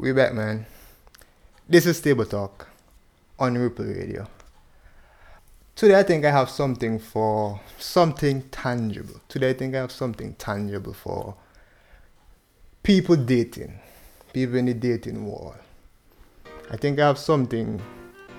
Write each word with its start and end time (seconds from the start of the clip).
We 0.00 0.12
back, 0.12 0.32
man. 0.32 0.64
This 1.68 1.84
is 1.84 2.00
Table 2.00 2.24
Talk 2.24 2.68
on 3.38 3.58
Rhiple 3.58 3.84
Radio. 3.84 4.26
Today, 5.76 5.98
I 5.98 6.02
think 6.04 6.24
I 6.24 6.30
have 6.30 6.48
something 6.48 6.98
for 6.98 7.60
something 7.78 8.40
tangible. 8.48 9.20
Today, 9.28 9.50
I 9.50 9.52
think 9.52 9.74
I 9.74 9.80
have 9.80 9.92
something 9.92 10.32
tangible 10.36 10.94
for 10.94 11.34
people 12.82 13.14
dating, 13.14 13.78
people 14.32 14.56
in 14.56 14.64
the 14.64 14.72
dating 14.72 15.22
world. 15.22 15.56
I 16.70 16.78
think 16.78 16.98
I 16.98 17.06
have 17.06 17.18
something 17.18 17.78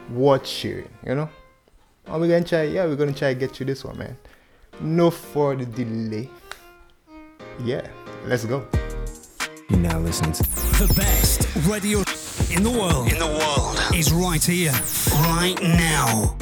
worth 0.09 0.48
sharing, 0.48 0.89
you 1.05 1.14
know? 1.14 1.30
And 2.07 2.21
we're 2.21 2.28
gonna 2.28 2.43
try, 2.43 2.64
yeah, 2.64 2.86
we're 2.86 2.96
gonna 2.96 3.14
try 3.14 3.36
to 3.36 3.39
get 3.39 3.59
you 3.59 3.68
this 3.68 3.86
one, 3.86 4.00
man. 4.00 4.18
No 4.80 5.12
further 5.12 5.66
delay. 5.66 6.28
Yeah, 7.64 7.88
let's 8.25 8.46
go. 8.46 8.66
You 9.71 9.77
now 9.77 9.99
listen 9.99 10.33
to 10.33 10.43
The 10.43 10.93
best 10.97 11.47
radio 11.65 11.99
in 12.54 12.61
the 12.61 12.69
world 12.69 13.09
in 13.09 13.18
the 13.18 13.25
world. 13.25 13.79
is 13.96 14.11
right 14.11 14.43
here, 14.43 14.73
right 15.13 15.55
now. 15.61 16.36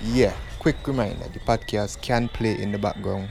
Yeah, 0.00 0.32
quick 0.60 0.76
reminder 0.86 1.28
the 1.28 1.40
podcast 1.40 2.00
can 2.00 2.30
play 2.30 2.58
in 2.58 2.72
the 2.72 2.78
background 2.78 3.28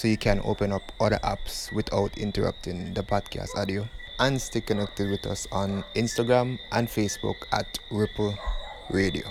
so 0.00 0.08
you 0.08 0.16
can 0.16 0.40
open 0.44 0.72
up 0.72 0.92
other 0.98 1.18
apps 1.22 1.70
without 1.74 2.16
interrupting 2.16 2.94
the 2.94 3.02
podcast 3.02 3.54
audio. 3.54 3.86
And 4.18 4.40
stay 4.40 4.62
connected 4.62 5.10
with 5.10 5.26
us 5.26 5.46
on 5.52 5.84
Instagram 5.94 6.58
and 6.72 6.88
Facebook 6.88 7.36
at 7.52 7.78
Rhiple 7.90 8.34
Radio. 8.88 9.30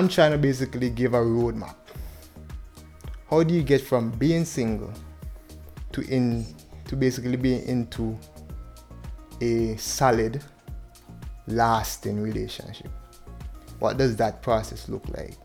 I'm 0.00 0.08
trying 0.08 0.32
to 0.32 0.38
basically 0.38 0.88
give 0.88 1.12
a 1.12 1.18
roadmap. 1.18 1.76
How 3.28 3.42
do 3.42 3.52
you 3.52 3.62
get 3.62 3.82
from 3.82 4.08
being 4.12 4.46
single 4.46 4.90
to 5.92 6.00
in 6.08 6.46
to 6.86 6.96
basically 6.96 7.36
being 7.36 7.62
into 7.68 8.18
a 9.42 9.76
solid, 9.76 10.42
lasting 11.48 12.18
relationship? 12.18 12.88
What 13.78 13.98
does 13.98 14.16
that 14.16 14.40
process 14.40 14.88
look 14.88 15.06
like? 15.10 15.36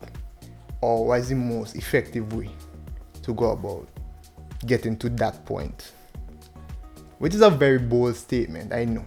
Or 0.80 1.08
what 1.08 1.20
is 1.20 1.28
the 1.28 1.34
most 1.34 1.76
effective 1.76 2.32
way 2.32 2.48
to 3.24 3.34
go 3.34 3.50
about 3.50 3.86
getting 4.64 4.96
to 5.00 5.10
that 5.10 5.44
point? 5.44 5.92
Which 7.18 7.34
is 7.34 7.42
a 7.42 7.50
very 7.50 7.78
bold 7.78 8.16
statement, 8.16 8.72
I 8.72 8.86
know. 8.86 9.04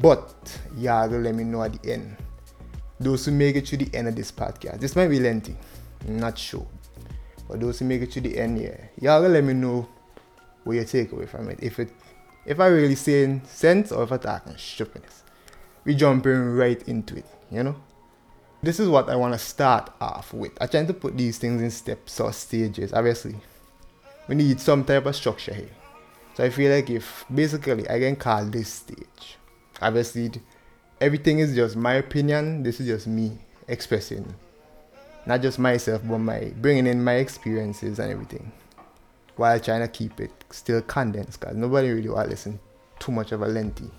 But 0.00 0.56
you 0.76 0.90
to 0.90 1.08
let 1.08 1.34
me 1.34 1.42
know 1.42 1.64
at 1.64 1.82
the 1.82 1.92
end 1.94 2.16
those 2.98 3.26
who 3.26 3.32
make 3.32 3.56
it 3.56 3.66
to 3.66 3.76
the 3.76 3.94
end 3.94 4.08
of 4.08 4.16
this 4.16 4.32
podcast. 4.32 4.80
This 4.80 4.96
might 4.96 5.08
be 5.08 5.20
lengthy, 5.20 5.56
not 6.06 6.38
sure. 6.38 6.66
But 7.48 7.60
those 7.60 7.78
who 7.78 7.84
make 7.84 8.02
it 8.02 8.10
to 8.12 8.20
the 8.20 8.36
end, 8.38 8.60
yeah, 8.60 8.76
y'all 9.00 9.20
gonna 9.20 9.34
let 9.34 9.44
me 9.44 9.54
know 9.54 9.88
what 10.64 10.74
you 10.74 10.84
take 10.84 11.12
away 11.12 11.26
from 11.26 11.48
it. 11.50 11.58
If 11.62 11.78
it 11.78 11.90
if 12.44 12.60
I 12.60 12.66
really 12.66 12.94
saying 12.94 13.42
sense 13.46 13.90
or 13.90 14.04
if 14.04 14.12
I 14.12 14.18
talking 14.18 14.56
stupidness. 14.56 15.22
We 15.84 15.94
jumping 15.94 16.56
right 16.56 16.82
into 16.88 17.16
it, 17.16 17.26
you 17.50 17.62
know? 17.62 17.76
This 18.62 18.80
is 18.80 18.88
what 18.88 19.08
I 19.08 19.16
wanna 19.16 19.38
start 19.38 19.92
off 20.00 20.32
with. 20.32 20.52
I 20.60 20.66
trying 20.66 20.86
to 20.88 20.94
put 20.94 21.16
these 21.16 21.38
things 21.38 21.62
in 21.62 21.70
steps 21.70 22.18
or 22.20 22.32
stages. 22.32 22.92
Obviously, 22.92 23.36
we 24.28 24.34
need 24.34 24.60
some 24.60 24.84
type 24.84 25.06
of 25.06 25.14
structure 25.14 25.54
here. 25.54 25.70
So 26.34 26.44
I 26.44 26.50
feel 26.50 26.72
like 26.72 26.90
if 26.90 27.24
basically 27.32 27.88
I 27.88 27.98
can 28.00 28.16
call 28.16 28.44
this 28.44 28.68
stage. 28.68 29.38
Obviously 29.80 30.32
everything 31.00 31.38
is 31.38 31.54
just 31.54 31.76
my 31.76 31.94
opinion. 31.94 32.62
This 32.62 32.80
is 32.80 32.86
just 32.86 33.06
me 33.06 33.38
expressing, 33.68 34.34
not 35.26 35.42
just 35.42 35.58
myself, 35.58 36.02
but 36.04 36.18
my 36.18 36.52
bringing 36.60 36.86
in 36.86 37.02
my 37.02 37.14
experiences 37.14 37.98
and 37.98 38.10
everything, 38.10 38.52
while 39.36 39.58
trying 39.60 39.82
to 39.82 39.88
keep 39.88 40.20
it 40.20 40.30
still 40.50 40.82
condensed. 40.82 41.40
Cause 41.40 41.54
nobody 41.54 41.90
really 41.90 42.08
want 42.08 42.26
to 42.26 42.30
listen 42.30 42.58
too 42.98 43.12
much 43.12 43.32
of 43.32 43.42
a 43.42 43.46
lengthy 43.46 43.90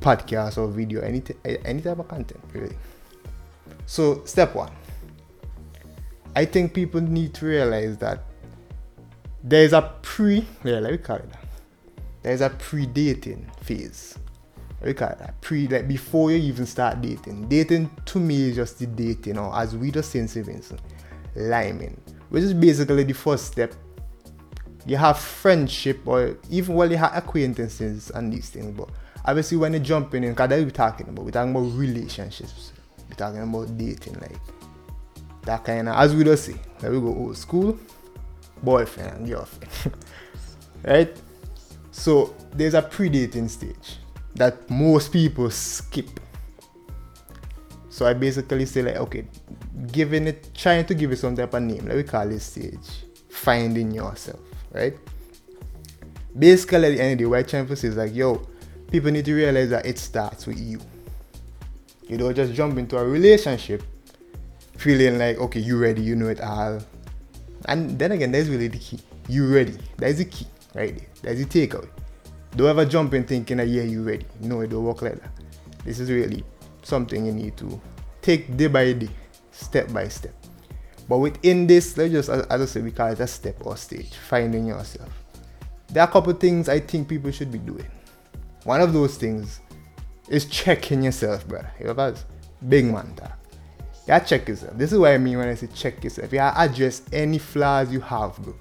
podcast 0.00 0.58
or 0.58 0.68
video, 0.68 1.00
any 1.02 1.20
t- 1.20 1.34
any 1.64 1.80
type 1.80 1.98
of 1.98 2.08
content 2.08 2.40
really. 2.52 2.76
So 3.86 4.24
step 4.24 4.54
one, 4.54 4.72
I 6.36 6.44
think 6.44 6.74
people 6.74 7.00
need 7.00 7.34
to 7.34 7.46
realize 7.46 7.96
that 7.98 8.24
there 9.42 9.64
is 9.64 9.72
a 9.72 9.92
pre, 10.02 10.46
yeah, 10.64 10.80
let 10.80 10.92
me 10.92 10.98
call 10.98 11.16
it 11.16 11.30
that. 11.32 11.44
There 12.22 12.32
is 12.34 12.42
a 12.42 12.50
pre-dating 12.50 13.50
phase 13.62 14.18
look 14.82 15.02
at 15.02 15.18
that 15.18 15.40
pre 15.40 15.68
like 15.68 15.86
before 15.86 16.30
you 16.30 16.38
even 16.38 16.66
start 16.66 17.00
dating 17.02 17.48
dating 17.48 17.90
to 18.06 18.18
me 18.18 18.48
is 18.48 18.56
just 18.56 18.78
the 18.78 18.86
dating 18.86 19.38
or 19.38 19.54
as 19.56 19.76
we 19.76 19.90
just 19.90 20.10
say 20.10 20.18
in 20.18 20.28
St. 20.28 20.44
Vincent 20.46 20.80
liming 21.36 22.00
which 22.30 22.44
is 22.44 22.54
basically 22.54 23.02
the 23.02 23.12
first 23.12 23.46
step. 23.46 23.74
You 24.86 24.96
have 24.96 25.18
friendship 25.18 26.00
or 26.06 26.38
even 26.48 26.74
well 26.74 26.90
you 26.90 26.96
have 26.96 27.14
acquaintances 27.14 28.10
and 28.10 28.32
these 28.32 28.48
things 28.48 28.74
but 28.76 28.88
obviously 29.26 29.58
when 29.58 29.74
you 29.74 29.80
jump 29.80 30.14
in 30.14 30.22
because 30.22 30.48
what 30.48 30.58
we're 30.60 30.70
talking 30.70 31.08
about 31.08 31.24
we're 31.24 31.30
talking 31.30 31.50
about 31.50 31.78
relationships 31.78 32.72
we're 33.08 33.16
talking 33.16 33.42
about 33.42 33.76
dating 33.76 34.14
like 34.14 34.38
that 35.42 35.64
kind 35.64 35.88
of 35.88 35.96
as 35.96 36.14
we 36.14 36.24
just 36.24 36.44
say 36.46 36.54
like 36.82 36.90
we 36.90 37.00
go 37.00 37.08
old 37.08 37.36
school 37.36 37.78
boyfriend 38.62 39.18
and 39.18 39.28
girlfriend 39.28 39.94
right? 40.84 41.16
So 41.90 42.34
there's 42.52 42.74
a 42.74 42.82
pre-dating 42.82 43.48
stage 43.48 43.98
that 44.34 44.68
most 44.70 45.12
people 45.12 45.50
skip. 45.50 46.20
So 47.88 48.06
I 48.06 48.14
basically 48.14 48.66
say 48.66 48.82
like, 48.82 48.96
okay, 48.96 49.26
giving 49.92 50.26
it, 50.26 50.54
trying 50.54 50.86
to 50.86 50.94
give 50.94 51.12
it 51.12 51.18
some 51.18 51.36
type 51.36 51.54
of 51.54 51.62
name. 51.62 51.86
Let 51.86 51.96
me 51.96 52.02
call 52.02 52.28
this 52.28 52.44
stage 52.44 53.04
finding 53.28 53.90
yourself, 53.90 54.40
right? 54.72 54.96
Basically, 56.38 56.86
at 56.86 56.96
the 56.96 57.02
end 57.02 57.20
of 57.20 57.30
the 57.30 57.64
to 57.66 57.76
say 57.76 57.88
is 57.88 57.96
like, 57.96 58.14
yo, 58.14 58.46
people 58.90 59.10
need 59.10 59.24
to 59.24 59.34
realize 59.34 59.70
that 59.70 59.84
it 59.86 59.98
starts 59.98 60.46
with 60.46 60.58
you. 60.58 60.80
You 62.08 62.16
don't 62.16 62.34
just 62.34 62.54
jump 62.54 62.78
into 62.78 62.96
a 62.96 63.04
relationship 63.04 63.82
feeling 64.76 65.18
like, 65.18 65.38
okay, 65.38 65.60
you 65.60 65.78
ready, 65.78 66.02
you 66.02 66.16
know 66.16 66.28
it 66.28 66.40
all. 66.40 66.80
And 67.66 67.98
then 67.98 68.12
again, 68.12 68.32
that's 68.32 68.48
really 68.48 68.68
the 68.68 68.78
key. 68.78 69.00
You 69.28 69.52
ready. 69.52 69.76
That's 69.96 70.18
the 70.18 70.24
key, 70.24 70.46
right. 70.74 71.02
That's 71.22 71.44
the 71.44 71.44
takeaway. 71.44 71.88
Don't 72.56 72.68
ever 72.68 72.84
jump 72.84 73.14
in 73.14 73.24
thinking 73.24 73.58
that 73.58 73.68
yeah 73.68 73.82
you 73.82 74.02
ready. 74.02 74.26
No, 74.40 74.60
it 74.60 74.70
don't 74.70 74.84
work 74.84 75.02
like 75.02 75.20
that. 75.20 75.30
This 75.84 76.00
is 76.00 76.10
really 76.10 76.44
something 76.82 77.24
you 77.24 77.32
need 77.32 77.56
to 77.58 77.80
take 78.22 78.56
day 78.56 78.66
by 78.66 78.92
day, 78.92 79.08
step 79.52 79.92
by 79.92 80.08
step. 80.08 80.34
But 81.08 81.18
within 81.18 81.66
this, 81.66 81.96
let's 81.96 82.12
just 82.12 82.28
as 82.28 82.46
I 82.48 82.64
said, 82.66 82.84
we 82.84 82.92
call 82.92 83.12
it 83.12 83.20
a 83.20 83.26
step 83.26 83.56
or 83.66 83.76
stage, 83.76 84.14
finding 84.14 84.66
yourself. 84.66 85.10
There 85.88 86.02
are 86.02 86.08
a 86.08 86.12
couple 86.12 86.32
things 86.34 86.68
I 86.68 86.80
think 86.80 87.08
people 87.08 87.30
should 87.30 87.50
be 87.50 87.58
doing. 87.58 87.90
One 88.64 88.80
of 88.80 88.92
those 88.92 89.16
things 89.16 89.60
is 90.28 90.44
checking 90.44 91.02
yourself, 91.02 91.46
brother. 91.48 91.72
You 91.80 91.86
know 91.86 91.94
that's 91.94 92.24
big 92.68 92.84
man 92.86 93.14
talk. 93.16 93.38
Gotta 94.06 94.24
check 94.24 94.48
yourself. 94.48 94.76
This 94.76 94.92
is 94.92 94.98
what 94.98 95.12
I 95.12 95.18
mean 95.18 95.38
when 95.38 95.48
I 95.48 95.54
say 95.54 95.68
check 95.74 96.02
yourself. 96.04 96.32
You 96.32 96.38
gotta 96.38 96.60
address 96.60 97.02
any 97.12 97.38
flaws 97.38 97.92
you 97.92 98.00
have, 98.00 98.36
bro. 98.38 98.54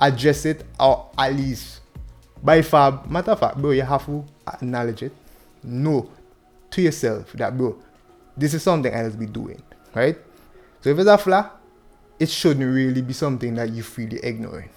Address 0.00 0.46
it 0.46 0.64
or 0.80 1.10
at 1.16 1.34
least 1.34 1.81
by 2.42 2.62
far, 2.62 3.04
matter 3.08 3.32
of 3.32 3.40
fact, 3.40 3.56
bro, 3.58 3.70
you 3.70 3.82
have 3.82 4.04
to 4.06 4.24
acknowledge 4.46 5.02
it. 5.02 5.12
Know 5.62 6.10
to 6.70 6.82
yourself 6.82 7.32
that 7.34 7.56
bro, 7.56 7.76
this 8.36 8.54
is 8.54 8.62
something 8.62 8.92
else 8.92 9.14
be 9.14 9.26
doing, 9.26 9.62
right? 9.94 10.16
So 10.80 10.90
if 10.90 10.98
it's 10.98 11.08
a 11.08 11.18
flaw, 11.18 11.50
it 12.18 12.28
shouldn't 12.28 12.74
really 12.74 13.02
be 13.02 13.12
something 13.12 13.54
that 13.54 13.70
you 13.70 13.84
you're 13.96 14.20
ignoring. 14.22 14.70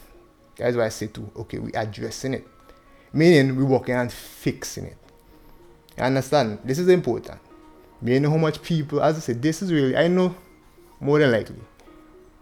That's 0.58 0.78
why 0.78 0.86
I 0.86 0.90
say 0.90 1.08
to 1.08 1.32
okay, 1.38 1.60
we 1.60 1.72
addressing 1.74 2.36
it. 2.36 2.48
Meaning 3.12 3.56
we 3.56 3.64
working 3.64 3.96
on 3.96 4.10
fixing 4.10 4.86
it. 4.86 4.98
You 5.98 6.04
understand? 6.04 6.60
This 6.64 6.80
is 6.80 6.88
important. 6.90 7.40
Me 8.02 8.20
know 8.20 8.30
how 8.30 8.38
much 8.38 8.62
people, 8.62 9.02
as 9.02 9.18
I 9.18 9.20
said, 9.20 9.42
this 9.42 9.62
is 9.62 9.72
really 9.74 9.96
I 9.96 10.08
know 10.08 10.36
more 11.00 11.20
than 11.20 11.32
likely 11.32 11.56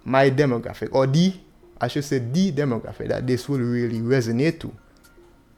my 0.03 0.29
demographic 0.29 0.89
or 0.93 1.07
the 1.07 1.33
I 1.79 1.87
should 1.87 2.03
say 2.03 2.19
the 2.19 2.51
demographic 2.51 3.07
that 3.09 3.25
this 3.25 3.47
will 3.47 3.59
really 3.59 3.99
resonate 3.99 4.59
to 4.61 4.73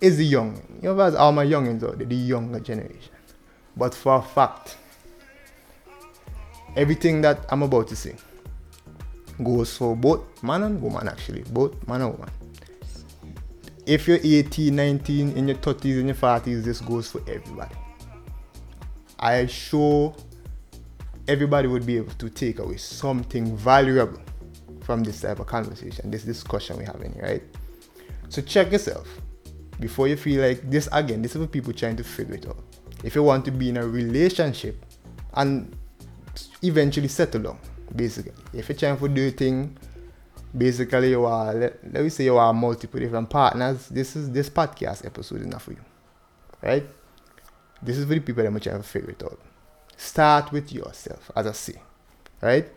is 0.01 0.17
the 0.17 0.25
young. 0.25 0.61
You 0.81 0.93
know, 0.93 0.99
as 1.01 1.15
all 1.15 1.31
my 1.31 1.45
youngins 1.45 1.83
out 1.83 1.97
the 1.97 2.15
younger 2.15 2.59
generation. 2.59 3.11
But 3.77 3.93
for 3.93 4.17
a 4.17 4.21
fact, 4.21 4.77
everything 6.75 7.21
that 7.21 7.45
I'm 7.49 7.63
about 7.63 7.87
to 7.89 7.95
say 7.95 8.15
goes 9.43 9.75
for 9.75 9.95
both 9.95 10.21
man 10.43 10.63
and 10.63 10.81
woman 10.81 11.07
actually, 11.07 11.43
both 11.43 11.87
man 11.87 12.01
and 12.01 12.11
woman. 12.13 12.29
If 13.85 14.07
you're 14.07 14.19
18, 14.23 14.75
19, 14.75 15.33
in 15.33 15.47
your 15.47 15.57
30s, 15.57 15.99
in 15.99 16.07
your 16.07 16.15
40s, 16.15 16.63
this 16.63 16.81
goes 16.81 17.11
for 17.11 17.21
everybody. 17.27 17.75
I 19.19 19.45
sure 19.45 20.15
everybody 21.27 21.67
would 21.67 21.85
be 21.85 21.97
able 21.97 22.13
to 22.13 22.29
take 22.29 22.59
away 22.59 22.77
something 22.77 23.55
valuable 23.55 24.21
from 24.81 25.03
this 25.03 25.21
type 25.21 25.39
of 25.39 25.47
conversation, 25.47 26.09
this 26.09 26.23
discussion 26.23 26.77
we're 26.77 26.85
having, 26.85 27.15
right? 27.19 27.43
So 28.29 28.41
check 28.41 28.71
yourself 28.71 29.07
before 29.79 30.07
you 30.07 30.15
feel 30.15 30.41
like 30.41 30.69
this 30.69 30.87
again, 30.91 31.21
this 31.21 31.35
is 31.35 31.41
for 31.41 31.47
people 31.47 31.73
trying 31.73 31.95
to 31.97 32.03
figure 32.03 32.35
it 32.35 32.47
out. 32.47 32.57
If 33.03 33.15
you 33.15 33.23
want 33.23 33.45
to 33.45 33.51
be 33.51 33.69
in 33.69 33.77
a 33.77 33.87
relationship 33.87 34.83
and 35.33 35.75
eventually 36.63 37.07
settle 37.07 37.41
down, 37.41 37.59
basically. 37.95 38.33
If 38.53 38.69
you're 38.69 38.77
trying 38.77 38.97
to 38.97 39.07
do 39.07 39.27
a 39.27 39.31
thing, 39.31 39.77
basically 40.57 41.09
you 41.11 41.25
are 41.25 41.53
let, 41.53 41.93
let 41.93 42.03
me 42.03 42.09
say 42.09 42.25
you 42.25 42.37
are 42.37 42.53
multiple 42.53 42.99
different 42.99 43.29
partners, 43.29 43.89
this 43.89 44.15
is 44.15 44.31
this 44.31 44.49
podcast 44.49 45.05
episode 45.05 45.41
enough 45.41 45.63
for 45.63 45.71
you. 45.71 45.85
Right? 46.61 46.85
This 47.81 47.97
is 47.97 48.05
for 48.05 48.13
the 48.13 48.21
people 48.21 48.43
that 48.43 48.53
are 48.53 48.59
trying 48.59 48.77
to 48.77 48.83
figure 48.83 49.11
it 49.11 49.23
out. 49.23 49.39
Start 49.97 50.51
with 50.51 50.71
yourself, 50.71 51.31
as 51.35 51.47
I 51.47 51.51
say. 51.51 51.81
Right? 52.41 52.69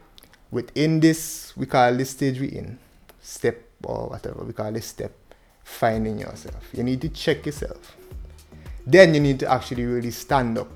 Within 0.51 1.01
this, 1.01 1.57
we 1.57 1.67
call 1.67 1.95
this 1.95 2.11
stage 2.11 2.41
we 2.41 2.49
in, 2.49 2.79
step 3.21 3.63
or 3.83 4.09
whatever, 4.09 4.45
we 4.45 4.53
call 4.53 4.73
this 4.73 4.87
step, 4.87 5.13
finding 5.69 6.19
yourself. 6.19 6.65
You 6.73 6.83
need 6.83 7.01
to 7.03 7.09
check 7.11 7.47
yourself. 7.47 7.97
Then 8.87 9.15
you 9.15 9.21
need 9.21 9.39
to 9.41 9.51
actually 9.51 9.85
really 9.85 10.11
stand 10.11 10.59
up 10.59 10.69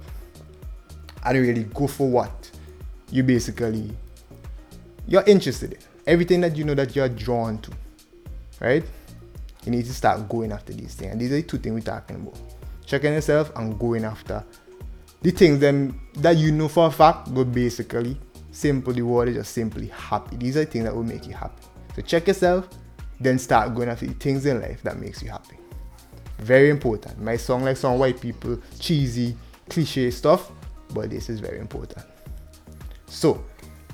and 1.24 1.38
really 1.38 1.64
go 1.64 1.86
for 1.86 2.08
what 2.08 2.50
you 3.10 3.22
basically 3.22 3.90
you're 5.06 5.24
interested 5.24 5.72
in. 5.72 5.78
Everything 6.06 6.40
that 6.42 6.56
you 6.56 6.64
know 6.64 6.74
that 6.74 6.94
you're 6.94 7.08
drawn 7.08 7.58
to. 7.58 7.70
Right? 8.60 8.84
You 9.64 9.72
need 9.72 9.86
to 9.86 9.94
start 9.94 10.28
going 10.28 10.52
after 10.52 10.72
these 10.72 10.94
things. 10.94 11.12
And 11.12 11.20
these 11.20 11.32
are 11.32 11.36
the 11.36 11.42
two 11.42 11.58
things 11.58 11.74
we're 11.74 11.80
talking 11.80 12.16
about. 12.16 12.38
Checking 12.86 13.12
yourself 13.14 13.50
and 13.56 13.78
going 13.78 14.04
after 14.04 14.44
the 15.22 15.30
things 15.30 15.60
then 15.60 15.98
that 16.14 16.36
you 16.36 16.52
know 16.52 16.68
for 16.68 16.88
a 16.88 16.90
fact, 16.90 17.32
but 17.32 17.44
basically 17.44 18.18
simple 18.50 18.92
the 18.92 19.02
word 19.02 19.28
is 19.28 19.36
just 19.36 19.52
simply 19.52 19.86
happy. 19.86 20.36
These 20.36 20.56
are 20.58 20.64
the 20.64 20.70
things 20.70 20.84
that 20.84 20.94
will 20.94 21.04
make 21.04 21.26
you 21.26 21.32
happy. 21.32 21.62
So 21.96 22.02
check 22.02 22.26
yourself, 22.26 22.68
then 23.22 23.38
start 23.38 23.74
going 23.74 23.88
after 23.88 24.06
the 24.06 24.14
things 24.14 24.46
in 24.46 24.60
life 24.60 24.82
that 24.82 24.98
makes 24.98 25.22
you 25.22 25.30
happy. 25.30 25.56
Very 26.38 26.70
important. 26.70 27.20
My 27.20 27.36
song 27.36 27.62
like 27.62 27.76
some 27.76 27.98
white 27.98 28.20
people, 28.20 28.58
cheesy, 28.80 29.36
cliche 29.68 30.10
stuff, 30.10 30.50
but 30.92 31.10
this 31.10 31.28
is 31.28 31.40
very 31.40 31.58
important. 31.58 32.04
So 33.06 33.44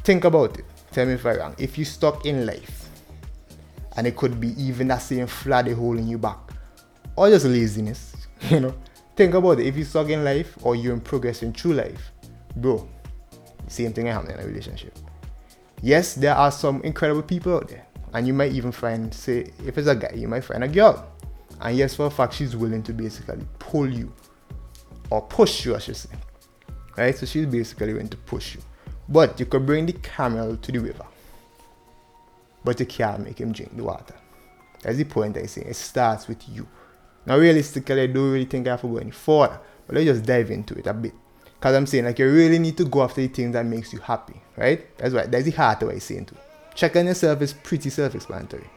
think 0.05 0.25
about 0.25 0.59
it. 0.59 0.65
Tell 0.93 1.07
me 1.07 1.15
if 1.15 1.27
I'm 1.27 1.37
wrong. 1.37 1.55
If 1.59 1.77
you 1.77 1.85
stuck 1.85 2.25
in 2.25 2.47
life, 2.47 2.89
and 3.97 4.07
it 4.07 4.17
could 4.17 4.41
be 4.41 4.49
even 4.63 4.89
that 4.89 4.99
same 4.99 5.27
flood 5.27 5.69
holding 5.69 6.07
you 6.07 6.19
back, 6.19 6.39
or 7.17 7.29
just 7.29 7.45
laziness, 7.45 8.15
you 8.49 8.61
know. 8.61 8.75
Think 9.17 9.35
about 9.35 9.59
it. 9.59 9.67
If 9.67 9.77
you 9.77 9.83
stuck 9.83 10.09
in 10.11 10.23
life 10.23 10.57
or 10.63 10.77
you're 10.77 10.93
in 10.93 11.01
progressing 11.01 11.53
through 11.53 11.75
life, 11.75 12.13
bro, 12.55 12.89
same 13.67 13.93
thing 13.93 14.07
happening 14.07 14.39
in 14.39 14.45
a 14.45 14.47
relationship. 14.47 14.97
Yes, 15.83 16.15
there 16.15 16.37
are 16.37 16.53
some 16.53 16.81
incredible 16.83 17.23
people 17.23 17.57
out 17.57 17.69
there, 17.69 17.85
and 18.19 18.27
you 18.27 18.35
might 18.35 18.51
even 18.51 18.73
find, 18.73 19.15
say, 19.15 19.53
if 19.65 19.79
it's 19.79 19.87
a 19.87 19.95
guy, 19.95 20.13
you 20.13 20.27
might 20.27 20.41
find 20.41 20.65
a 20.65 20.69
girl, 20.69 21.07
and 21.61 21.77
yes, 21.77 21.95
for 21.95 22.07
a 22.07 22.11
fact, 22.11 22.35
she's 22.35 22.57
willing 22.57 22.83
to 22.83 22.93
basically 22.93 23.47
pull 23.61 23.89
you 23.89 24.13
or 25.09 25.23
push 25.23 25.65
you, 25.65 25.77
I 25.77 25.79
should 25.79 25.97
say. 25.97 26.11
Right? 26.97 27.17
So 27.17 27.27
she's 27.27 27.47
basically 27.47 27.93
going 27.93 28.09
to 28.09 28.17
push 28.17 28.57
you. 28.57 28.61
But 29.09 29.39
you 29.39 29.47
could 29.47 29.65
bring 29.65 29.87
the 29.87 29.93
camel 29.93 30.57
to 30.57 30.73
the 30.73 30.81
river, 30.81 31.07
but 32.65 32.81
you 32.81 32.87
can't 32.87 33.25
make 33.25 33.41
him 33.41 33.53
drink 33.53 33.77
the 33.77 33.85
water. 33.85 34.17
That's 34.83 34.97
the 34.97 35.05
point 35.05 35.37
I 35.37 35.47
say. 35.47 35.63
It 35.63 35.77
starts 35.77 36.27
with 36.27 36.43
you. 36.49 36.67
Now, 37.25 37.39
realistically, 37.39 38.03
I 38.03 38.07
don't 38.09 38.33
really 38.33 38.47
think 38.47 38.67
I 38.67 38.73
have 38.73 38.81
to 38.81 38.89
go 38.89 38.97
any 38.97 39.13
further, 39.13 39.61
but 39.87 39.95
let's 39.95 40.07
just 40.07 40.25
dive 40.25 40.51
into 40.51 40.75
it 40.75 40.89
a 40.89 40.93
bit. 40.93 41.15
Because 41.45 41.77
I'm 41.77 41.87
saying, 41.87 42.05
like, 42.05 42.19
you 42.19 42.29
really 42.29 42.59
need 42.59 42.77
to 42.79 42.85
go 42.85 43.05
after 43.05 43.21
the 43.21 43.29
things 43.29 43.53
that 43.53 43.65
makes 43.65 43.93
you 43.93 44.01
happy, 44.01 44.41
right? 44.57 44.99
That's 44.99 45.15
right. 45.15 45.31
That's 45.31 45.45
the 45.45 45.53
heart 45.53 45.83
of 45.83 45.87
what 45.87 45.95
I'm 45.95 46.01
saying 46.01 46.27
too. 46.27 46.37
Checking 46.79 47.07
yourself 47.07 47.43
is 47.43 47.53
pretty 47.53 47.91
self-explanatory. 47.91 48.71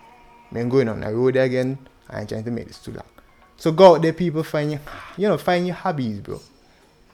Man, 0.50 0.70
going 0.70 0.90
on 0.90 1.02
the 1.02 1.14
road 1.14 1.36
again, 1.36 1.78
I 2.10 2.22
ain't 2.22 2.30
trying 2.30 2.44
to 2.46 2.50
make 2.50 2.66
this 2.66 2.80
too 2.80 2.94
long. 2.94 3.06
So 3.58 3.72
go 3.72 3.94
out 3.94 4.02
there, 4.02 4.12
people, 4.12 4.42
find 4.42 4.72
your, 4.72 4.80
you 5.18 5.28
know, 5.28 5.38
find 5.38 5.68
your 5.68 5.76
hobbies, 5.76 6.20
bro. 6.20 6.42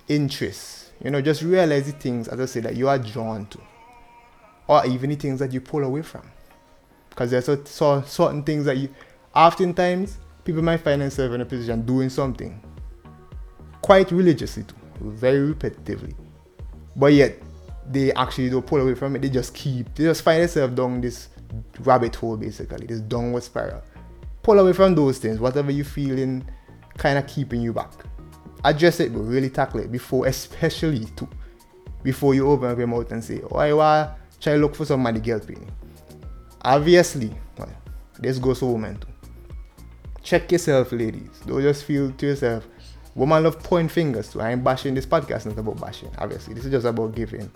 Interests. 0.08 0.92
You 1.04 1.12
know, 1.12 1.20
just 1.20 1.42
realize 1.42 1.88
the 1.88 1.92
things, 1.92 2.30
as 2.30 2.40
I 2.40 2.46
say, 2.46 2.62
that 2.62 2.78
you 2.78 2.88
are 2.88 2.98
drawn 2.98 3.48
to. 3.48 3.60
Or 4.70 4.86
even 4.86 5.10
the 5.10 5.18
things 5.18 5.40
that 5.40 5.52
you 5.52 5.60
pull 5.60 5.84
away 5.84 6.04
from. 6.04 6.22
Because 7.10 7.32
there's 7.32 7.44
so, 7.48 7.62
so, 7.66 8.02
certain 8.04 8.44
things 8.44 8.64
that 8.64 8.78
you, 8.78 8.88
oftentimes, 9.36 10.20
people 10.46 10.62
might 10.62 10.78
find 10.78 11.02
themselves 11.02 11.36
in 11.36 11.42
a 11.42 11.46
position 11.46 11.86
doing 11.86 12.10
something 12.10 12.64
quite 13.82 14.10
religiously 14.10 14.64
too, 14.64 14.76
very 15.02 15.54
repetitively. 15.54 16.16
But 16.96 17.12
yet, 17.12 17.38
they 17.90 18.12
actually 18.14 18.50
don't 18.50 18.66
pull 18.66 18.82
away 18.82 18.96
from 18.96 19.16
it. 19.16 19.22
They 19.22 19.30
just 19.30 19.54
keep, 19.54 19.94
they 19.96 20.04
just 20.06 20.22
find 20.22 20.42
themselves 20.42 20.76
down 20.76 21.02
this 21.02 21.30
rabbit 21.80 22.16
hole, 22.16 22.38
basically, 22.38 22.86
this 22.86 23.00
downward 23.00 23.44
spiral. 23.44 23.82
Pull 24.44 24.60
away 24.60 24.74
from 24.74 24.96
those 24.96 25.18
things, 25.18 25.40
whatever 25.40 25.72
you're 25.72 25.86
feeling 25.86 26.48
kind 26.98 27.18
of 27.18 27.28
keeping 27.28 27.62
you 27.62 27.74
back. 27.74 27.92
Address 28.64 29.00
it, 29.00 29.14
but 29.14 29.20
really 29.20 29.50
tackle 29.50 29.80
it 29.80 29.92
before, 29.92 30.28
especially 30.28 31.06
too, 31.16 31.30
before 32.04 32.34
you 32.34 32.50
open 32.50 32.70
up 32.70 32.78
your 32.78 32.88
mouth 32.88 33.12
and 33.12 33.24
say, 33.24 33.42
oh, 33.52 33.58
I 33.58 33.74
want 33.74 34.12
try 34.40 34.54
to 34.54 34.60
look 34.60 34.76
for 34.76 34.86
some 34.86 35.00
somebody 35.00 35.20
guilt 35.20 35.48
me. 35.48 35.58
Obviously, 36.64 37.34
well, 37.58 37.70
this 38.20 38.40
goes 38.40 38.60
for 38.60 38.74
women 38.74 38.98
too. 38.98 39.08
Check 40.22 40.52
yourself, 40.52 40.92
ladies. 40.92 41.40
Don't 41.46 41.62
just 41.62 41.86
feel 41.86 42.12
to 42.12 42.26
yourself. 42.26 42.68
Woman 43.16 43.44
love 43.44 43.64
point 43.64 43.92
fingers 43.92 44.32
too. 44.32 44.42
I 44.42 44.52
ain't 44.52 44.64
bashing 44.64 44.94
this 44.94 45.06
podcast, 45.06 45.46
not 45.46 45.58
about 45.58 45.80
bashing. 45.80 46.12
Obviously, 46.18 46.54
this 46.54 46.66
is 46.66 46.72
just 46.72 46.86
about 46.86 47.16
giving. 47.16 47.50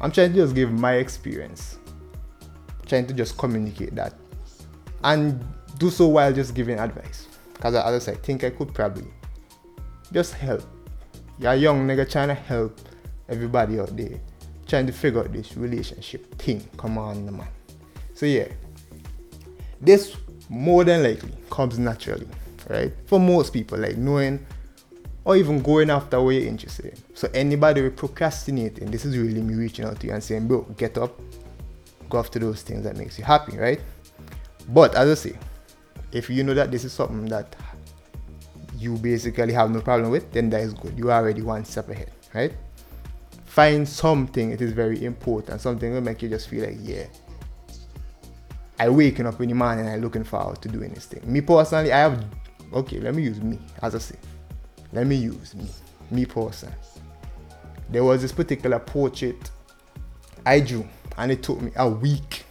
I'm 0.00 0.10
trying 0.10 0.32
to 0.32 0.36
just 0.36 0.54
give 0.54 0.72
my 0.72 0.94
experience. 0.94 1.78
Trying 2.86 3.06
to 3.06 3.14
just 3.14 3.36
communicate 3.36 3.94
that. 3.94 4.14
And 5.04 5.44
do 5.78 5.90
so 5.90 6.08
while 6.08 6.32
just 6.32 6.54
giving 6.54 6.78
advice. 6.78 7.26
Because 7.54 7.74
as 7.74 8.08
I 8.08 8.14
think 8.14 8.44
I 8.44 8.50
could 8.50 8.72
probably 8.74 9.06
just 10.12 10.34
help. 10.34 10.62
You're 11.38 11.54
young 11.54 11.86
nigga 11.86 12.10
trying 12.10 12.28
to 12.28 12.34
help 12.34 12.78
everybody 13.28 13.78
out 13.78 13.96
there. 13.96 14.20
Trying 14.66 14.86
to 14.86 14.92
figure 14.92 15.20
out 15.20 15.32
this 15.32 15.56
relationship 15.56 16.34
thing. 16.38 16.66
Come 16.76 16.98
on, 16.98 17.24
man. 17.24 17.48
So 18.14 18.26
yeah. 18.26 18.48
This 19.80 20.16
more 20.48 20.84
than 20.84 21.02
likely 21.02 21.32
comes 21.50 21.78
naturally, 21.78 22.26
right? 22.68 22.92
For 23.06 23.18
most 23.18 23.52
people, 23.52 23.78
like 23.78 23.96
knowing 23.96 24.44
or 25.24 25.36
even 25.36 25.62
going 25.62 25.90
after 25.90 26.20
what 26.20 26.30
you're 26.30 26.46
interested 26.46 26.86
in. 26.86 26.98
So 27.14 27.28
anybody 27.34 27.82
with 27.82 27.96
procrastinating, 27.96 28.90
this 28.90 29.04
is 29.04 29.16
really 29.16 29.42
me 29.42 29.54
reaching 29.54 29.84
out 29.84 30.00
to 30.00 30.06
you 30.06 30.12
and 30.12 30.22
saying, 30.22 30.48
bro, 30.48 30.62
get 30.76 30.96
up, 30.98 31.18
go 32.08 32.18
after 32.18 32.38
those 32.38 32.62
things 32.62 32.84
that 32.84 32.96
makes 32.96 33.18
you 33.18 33.24
happy, 33.24 33.58
right? 33.58 33.80
But 34.68 34.94
as 34.94 35.10
I 35.10 35.30
say, 35.30 35.38
if 36.12 36.30
you 36.30 36.42
know 36.42 36.54
that 36.54 36.70
this 36.70 36.84
is 36.84 36.92
something 36.92 37.26
that 37.26 37.54
you 38.76 38.96
basically 38.96 39.52
have 39.52 39.70
no 39.70 39.80
problem 39.80 40.10
with, 40.10 40.32
then 40.32 40.48
that 40.50 40.62
is 40.62 40.72
good. 40.72 40.96
You 40.96 41.10
are 41.10 41.20
already 41.20 41.42
one 41.42 41.64
step 41.64 41.88
ahead, 41.90 42.10
right? 42.34 42.52
Find 43.44 43.86
something 43.86 44.52
it 44.52 44.62
is 44.62 44.72
very 44.72 45.04
important, 45.04 45.60
something 45.60 45.92
will 45.92 46.00
make 46.00 46.22
you 46.22 46.28
just 46.28 46.48
feel 46.48 46.64
like, 46.64 46.78
yeah, 46.80 47.06
I 48.78 48.88
waking 48.88 49.26
up 49.26 49.38
in 49.42 49.50
the 49.50 49.54
morning 49.54 49.84
and 49.84 49.94
I'm 49.94 50.00
looking 50.00 50.24
forward 50.24 50.62
to 50.62 50.68
doing 50.68 50.94
this 50.94 51.04
thing. 51.04 51.20
Me 51.30 51.42
personally, 51.42 51.92
I 51.92 51.98
have 51.98 52.24
okay, 52.72 52.98
let 52.98 53.14
me 53.14 53.22
use 53.22 53.38
me 53.40 53.58
as 53.82 53.94
I 53.94 53.98
say. 53.98 54.16
Let 54.92 55.06
me 55.06 55.16
use 55.16 55.54
me. 55.54 55.66
Me 56.10 56.24
personally. 56.26 56.74
There 57.88 58.04
was 58.04 58.22
this 58.22 58.32
particular 58.32 58.78
portrait 58.78 59.50
I 60.44 60.60
drew 60.60 60.86
and 61.16 61.30
it 61.30 61.42
took 61.42 61.60
me 61.60 61.70
a 61.76 61.88
week 61.88 62.44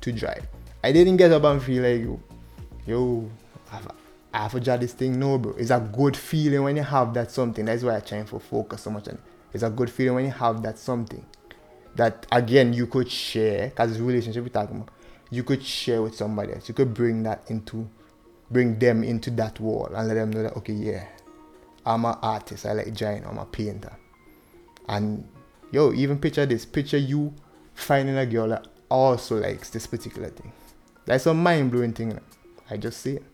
to 0.00 0.12
drive. 0.12 0.46
I 0.84 0.92
didn't 0.92 1.16
get 1.16 1.32
up 1.32 1.44
and 1.44 1.62
feel 1.62 1.82
like 1.82 2.02
yo, 2.02 2.20
yo, 2.86 3.30
I 4.32 4.38
have 4.42 4.52
to 4.52 4.60
judge 4.60 4.80
this 4.80 4.92
thing. 4.92 5.18
No, 5.18 5.38
bro. 5.38 5.52
It's 5.52 5.70
a 5.70 5.80
good 5.80 6.16
feeling 6.16 6.62
when 6.62 6.76
you 6.76 6.82
have 6.82 7.14
that 7.14 7.30
something. 7.30 7.64
That's 7.64 7.82
why 7.82 7.96
I 7.96 8.00
try 8.00 8.22
to 8.22 8.38
focus 8.38 8.82
so 8.82 8.90
much 8.90 9.08
on 9.08 9.14
it. 9.14 9.20
It's 9.52 9.62
a 9.62 9.70
good 9.70 9.90
feeling 9.90 10.14
when 10.14 10.24
you 10.24 10.30
have 10.30 10.62
that 10.62 10.78
something 10.78 11.24
that 11.94 12.26
again 12.32 12.72
you 12.72 12.86
could 12.86 13.10
share 13.10 13.68
because 13.68 13.90
it's 13.90 14.00
relationship 14.00 14.42
we're 14.42 14.48
talking 14.48 14.76
about. 14.76 14.90
You 15.30 15.44
could 15.44 15.62
share 15.62 16.02
with 16.02 16.14
somebody 16.14 16.54
else. 16.54 16.68
You 16.68 16.74
could 16.74 16.94
bring 16.94 17.22
that 17.24 17.50
into 17.50 17.88
bring 18.50 18.78
them 18.78 19.02
into 19.02 19.30
that 19.30 19.58
wall 19.60 19.90
and 19.94 20.08
let 20.08 20.14
them 20.14 20.30
know 20.30 20.42
that 20.42 20.56
okay, 20.58 20.72
yeah, 20.72 21.06
I'm 21.84 22.04
an 22.04 22.16
artist, 22.22 22.66
I 22.66 22.72
like 22.72 22.94
drawing, 22.94 23.24
I'm 23.26 23.38
a 23.38 23.44
painter. 23.44 23.96
And 24.88 25.26
yo, 25.70 25.92
even 25.92 26.18
picture 26.18 26.46
this, 26.46 26.64
picture 26.64 26.98
you 26.98 27.34
finding 27.74 28.16
a 28.16 28.26
girl 28.26 28.48
that 28.48 28.68
also 28.88 29.36
likes 29.36 29.70
this 29.70 29.86
particular 29.86 30.28
thing. 30.28 30.52
That's 31.04 31.26
a 31.26 31.34
mind 31.34 31.72
blowing 31.72 31.92
thing. 31.92 32.18
I 32.70 32.76
just 32.76 33.00
say 33.00 33.12
it. 33.12 33.24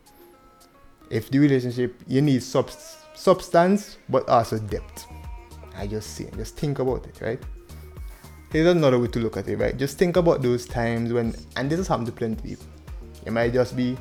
If 1.11 1.31
the 1.31 1.38
relationship 1.38 2.00
you 2.07 2.23
need 2.23 2.43
sub- 2.43 2.71
substance 3.14 3.99
but 4.09 4.28
also 4.28 4.59
depth. 4.59 5.07
I 5.76 5.87
just 5.87 6.14
say 6.14 6.25
it. 6.25 6.37
Just 6.37 6.57
think 6.57 6.78
about 6.78 7.07
it, 7.07 7.21
right? 7.21 7.43
Here's 8.50 8.67
another 8.67 8.99
way 8.99 9.09
to 9.09 9.19
look 9.19 9.37
at 9.37 9.49
it, 9.49 9.57
right? 9.57 9.76
Just 9.76 9.99
think 9.99 10.17
about 10.17 10.43
those 10.43 10.64
times 10.67 11.12
when 11.12 11.35
and 11.57 11.71
this 11.71 11.78
has 11.78 11.88
happened 11.88 12.07
to 12.07 12.12
plenty 12.12 12.50
people. 12.50 12.67
You 13.26 13.33
might 13.33 13.52
just 13.52 13.76
be 13.76 13.97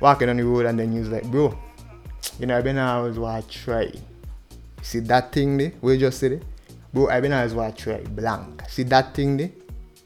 walking 0.00 0.28
on 0.28 0.36
the 0.36 0.44
road 0.44 0.66
and 0.66 0.78
then 0.78 0.92
you're 0.92 1.04
like, 1.04 1.24
bro, 1.30 1.56
you 2.38 2.46
know, 2.46 2.56
I've 2.56 2.64
been 2.64 2.78
always 2.78 3.18
want 3.18 3.48
to 3.48 3.58
try. 3.58 3.92
See 4.82 5.00
that 5.00 5.32
thing 5.32 5.56
there? 5.56 5.72
We 5.80 5.98
just 5.98 6.18
said 6.18 6.32
it? 6.32 6.42
Bro, 6.92 7.08
I've 7.08 7.22
been 7.22 7.32
always 7.32 7.54
want 7.54 7.76
to 7.76 7.82
try. 7.82 7.98
Blank. 7.98 8.62
See 8.68 8.82
that 8.84 9.14
thing 9.14 9.36
there? 9.36 9.50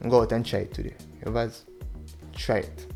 Go 0.09 0.23
out 0.23 0.33
and 0.33 0.45
try 0.45 0.61
it 0.61 0.75
today. 0.75 0.95
It 1.23 1.29
was 1.29 1.65
try 2.35 2.59
it. 2.59 2.87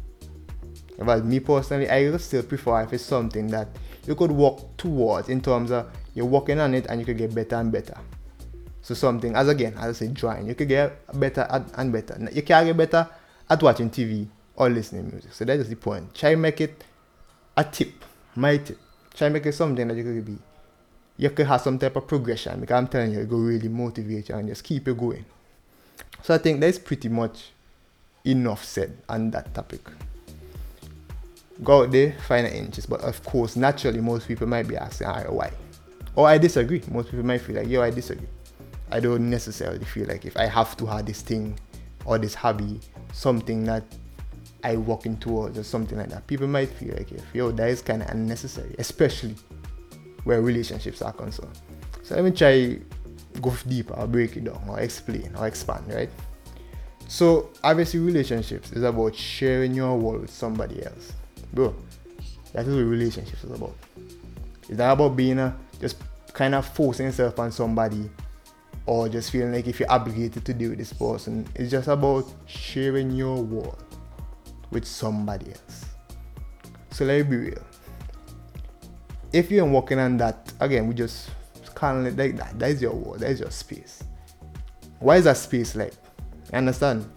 It 0.99 1.05
was 1.05 1.23
me 1.23 1.41
personally, 1.41 1.89
I 1.91 2.17
still 2.19 2.43
prefer 2.43 2.83
if 2.83 2.93
it's 2.93 3.05
something 3.05 3.49
that 3.49 3.69
you 4.07 4.15
could 4.15 4.31
work 4.31 4.77
towards 4.77 5.29
in 5.29 5.41
terms 5.41 5.71
of 5.71 5.91
you're 6.15 6.27
working 6.27 6.61
on 6.61 6.75
it 6.75 6.87
and 6.87 7.01
you 7.01 7.07
could 7.07 7.19
get 7.19 7.35
better 7.35 7.57
and 7.57 7.73
better. 7.73 7.97
So 8.83 8.95
something 8.95 9.35
as 9.35 9.49
again, 9.49 9.75
as 9.79 9.97
I 10.03 10.07
say, 10.07 10.13
drawing, 10.13 10.47
you 10.47 10.55
could 10.55 10.69
get 10.69 10.99
better 11.19 11.47
and 11.75 11.93
better. 11.93 12.29
You 12.33 12.43
can 12.43 12.67
get 12.67 12.77
better 12.77 13.09
at 13.49 13.63
watching 13.63 13.91
TV 13.91 14.27
or 14.57 14.69
listening 14.69 15.09
music. 15.11 15.33
So 15.33 15.45
that's 15.45 15.69
the 15.69 15.77
point. 15.77 16.15
Try 16.15 16.35
make 16.35 16.61
it 16.61 16.85
a 17.57 17.65
tip, 17.65 18.05
my 18.37 18.59
tip. 18.59 18.79
Try 19.15 19.29
make 19.29 19.47
it 19.47 19.53
something 19.53 19.87
that 19.89 19.97
you 19.97 20.05
could 20.05 20.25
be. 20.25 20.39
You 21.17 21.31
could 21.31 21.47
have 21.47 21.61
some 21.61 21.79
type 21.79 21.97
of 21.97 22.07
progression 22.07 22.61
because 22.61 22.77
I'm 22.77 22.89
telling 22.89 23.13
you, 23.13 23.21
it 23.21 23.29
will 23.29 23.41
really 23.41 23.69
motivate 23.69 24.29
you 24.29 24.35
and 24.35 24.49
just 24.49 24.65
keep 24.65 24.87
you 24.87 24.95
going. 24.95 25.25
So 26.23 26.35
I 26.35 26.39
think 26.39 26.61
that's 26.61 26.79
pretty 26.79 27.09
much 27.09 27.51
enough 28.25 28.65
said 28.65 28.97
on 29.09 29.31
that 29.33 29.53
topic. 29.55 29.81
Go 31.63 31.83
out 31.83 31.93
there, 31.93 32.13
find 32.27 32.47
an 32.47 32.53
inches. 32.55 32.87
But 32.87 33.03
of 33.03 33.23
course, 33.25 33.57
naturally, 33.57 34.01
most 34.01 34.27
people 34.27 34.47
might 34.47 34.67
be 34.67 34.77
asking, 34.77 35.09
why? 35.09 35.53
Or 36.15 36.27
I 36.27 36.39
disagree. 36.39 36.83
Most 36.91 37.11
people 37.11 37.25
might 37.25 37.41
feel 37.41 37.57
like, 37.57 37.69
yo, 37.69 37.83
I 37.83 37.91
disagree. 37.91 38.29
I 38.91 39.01
don't 39.01 39.31
necessarily 39.31 39.85
feel 39.85 40.07
like 40.07 40.25
if 40.25 40.37
I 40.37 40.47
have 40.47 40.77
to 40.79 40.87
have 40.87 41.07
this 41.07 41.23
thing 41.23 41.59
or 42.05 42.19
this 42.19 42.35
hobby, 42.35 42.81
something 43.13 43.65
that 43.65 43.85
I 44.65 44.77
working 44.77 45.17
towards 45.17 45.59
or 45.59 45.65
something 45.65 45.99
like 45.99 46.11
that. 46.11 46.27
People 46.27 46.47
might 46.47 46.69
feel 46.69 46.95
like 46.97 47.11
if 47.13 47.25
yo, 47.35 47.51
that 47.51 47.69
is 47.69 47.83
kind 47.83 48.03
of 48.03 48.09
unnecessary, 48.11 48.75
especially 48.79 49.35
where 50.25 50.41
relationships 50.41 51.03
are 51.03 51.13
concerned. 51.13 51.59
So 52.03 52.15
let 52.15 52.25
me 52.25 52.31
try 52.31 52.79
go 53.41 53.55
deeper 53.67 53.95
or 53.95 54.07
break 54.07 54.37
it 54.37 54.45
down 54.45 54.63
or 54.69 54.81
explain 54.81 55.33
or 55.37 55.47
expand, 55.47 55.93
right? 55.93 56.11
So 57.09 57.51
obviously 57.65 58.01
relationships 58.01 58.73
is 58.73 58.83
about 58.83 59.15
sharing 59.15 59.75
your 59.75 59.97
world 59.99 60.23
with 60.23 60.31
somebody 60.31 60.85
else. 60.85 61.13
Bro, 61.53 61.75
that 62.53 62.67
is 62.67 62.75
what 62.75 62.83
relationships 62.83 63.45
is 63.45 63.51
about. 63.51 63.75
It's 64.69 64.79
not 64.79 64.93
about 64.93 65.17
being 65.17 65.39
a 65.39 65.57
just 65.81 65.97
kind 66.33 66.55
of 66.55 66.67
forcing 66.67 67.07
yourself 67.07 67.39
on 67.39 67.53
somebody 67.53 68.09
or 68.87 69.09
just 69.09 69.31
feeling 69.31 69.53
like 69.53 69.67
if 69.67 69.81
you're 69.81 69.91
obligated 69.91 70.45
to 70.45 70.55
deal 70.55 70.71
with 70.71 70.79
this 70.79 70.93
person. 70.93 71.47
It's 71.55 71.71
just 71.71 71.89
about 71.89 72.27
sharing 72.47 73.11
your 73.11 73.43
world 73.43 73.92
with 74.73 74.85
somebody 74.85 75.51
else. 75.51 75.85
So 76.91 77.05
let 77.05 77.19
me 77.19 77.23
be 77.23 77.37
real. 77.37 77.63
If 79.33 79.51
you're 79.51 79.65
working 79.65 79.99
on 79.99 80.17
that, 80.19 80.53
again, 80.61 80.89
we 80.89 80.95
just 80.95 81.31
kind 81.75 82.07
of 82.07 82.19
like 82.19 82.37
that. 82.37 82.59
That 82.59 82.71
is 82.71 82.83
your 82.83 82.93
world. 82.93 83.21
That 83.21 83.31
is 83.31 83.41
your 83.41 83.51
space. 83.51 84.03
Why 84.99 85.17
is 85.17 85.25
that 85.25 85.37
space 85.37 85.75
like? 85.75 85.95
You 86.53 86.59
understand? 86.59 87.09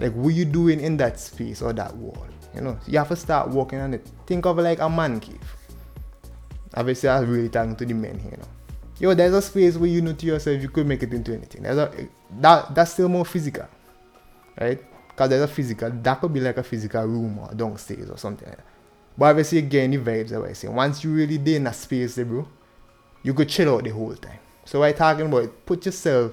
Like, 0.00 0.12
what 0.12 0.34
you 0.34 0.44
doing 0.44 0.80
in 0.80 0.96
that 0.98 1.18
space 1.20 1.62
or 1.62 1.72
that 1.72 1.96
world? 1.96 2.28
You 2.54 2.62
know, 2.62 2.78
you 2.86 2.98
have 2.98 3.08
to 3.08 3.16
start 3.16 3.50
working 3.50 3.78
on 3.78 3.94
it. 3.94 4.06
Think 4.26 4.46
of 4.46 4.58
it 4.58 4.62
like 4.62 4.80
a 4.80 4.88
man 4.88 5.20
cave. 5.20 5.40
Obviously, 6.74 7.08
I'm 7.08 7.30
really 7.30 7.48
talking 7.48 7.76
to 7.76 7.86
the 7.86 7.94
men 7.94 8.18
here, 8.18 8.32
you 8.32 8.36
know. 8.38 8.48
Yo, 8.98 9.14
there's 9.14 9.34
a 9.34 9.42
space 9.42 9.76
where 9.76 9.90
you 9.90 10.00
know 10.00 10.14
to 10.14 10.26
yourself 10.26 10.60
you 10.60 10.68
could 10.68 10.86
make 10.86 11.02
it 11.02 11.12
into 11.12 11.34
anything. 11.34 11.62
There's 11.62 11.76
a 11.76 12.08
that 12.40 12.74
that's 12.74 12.92
still 12.92 13.08
more 13.08 13.26
physical, 13.26 13.68
right? 14.58 14.82
Because 15.16 15.30
there's 15.30 15.42
a 15.42 15.48
physical, 15.48 15.90
that 15.90 16.20
could 16.20 16.30
be 16.30 16.40
like 16.40 16.58
a 16.58 16.62
physical 16.62 17.02
room 17.06 17.38
or 17.38 17.54
downstairs 17.54 18.10
or 18.10 18.18
something 18.18 18.46
like 18.46 18.58
that. 18.58 18.66
But 19.16 19.24
obviously, 19.30 19.58
again, 19.58 19.92
the 19.92 19.96
vibes 19.96 20.28
that 20.28 20.54
say. 20.54 20.68
Once 20.68 21.02
you 21.02 21.10
really 21.10 21.38
there 21.38 21.56
in 21.56 21.64
that 21.64 21.74
space, 21.74 22.18
bro, 22.18 22.46
you 23.22 23.32
could 23.32 23.48
chill 23.48 23.74
out 23.74 23.84
the 23.84 23.90
whole 23.90 24.14
time. 24.14 24.38
So, 24.66 24.82
I 24.82 24.92
talking 24.92 25.26
about 25.26 25.64
put 25.64 25.86
yourself 25.86 26.32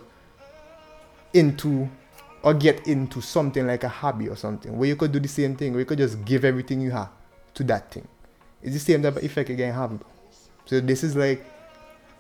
into 1.33 1.87
or 2.41 2.53
get 2.53 2.85
into 2.85 3.21
something 3.21 3.65
like 3.65 3.85
a 3.85 3.87
hobby 3.87 4.27
or 4.27 4.35
something 4.35 4.77
where 4.77 4.89
you 4.89 4.97
could 4.97 5.13
do 5.13 5.19
the 5.19 5.29
same 5.29 5.55
thing, 5.55 5.71
where 5.71 5.79
you 5.79 5.85
could 5.85 5.99
just 5.99 6.25
give 6.25 6.43
everything 6.43 6.81
you 6.81 6.91
have 6.91 7.09
to 7.53 7.63
that 7.63 7.89
thing. 7.89 8.05
It's 8.61 8.73
the 8.73 8.79
same 8.79 9.01
type 9.01 9.15
of 9.15 9.23
effect 9.23 9.49
again 9.49 9.73
have. 9.73 9.97
So, 10.65 10.81
this 10.81 11.05
is 11.05 11.15
like, 11.15 11.45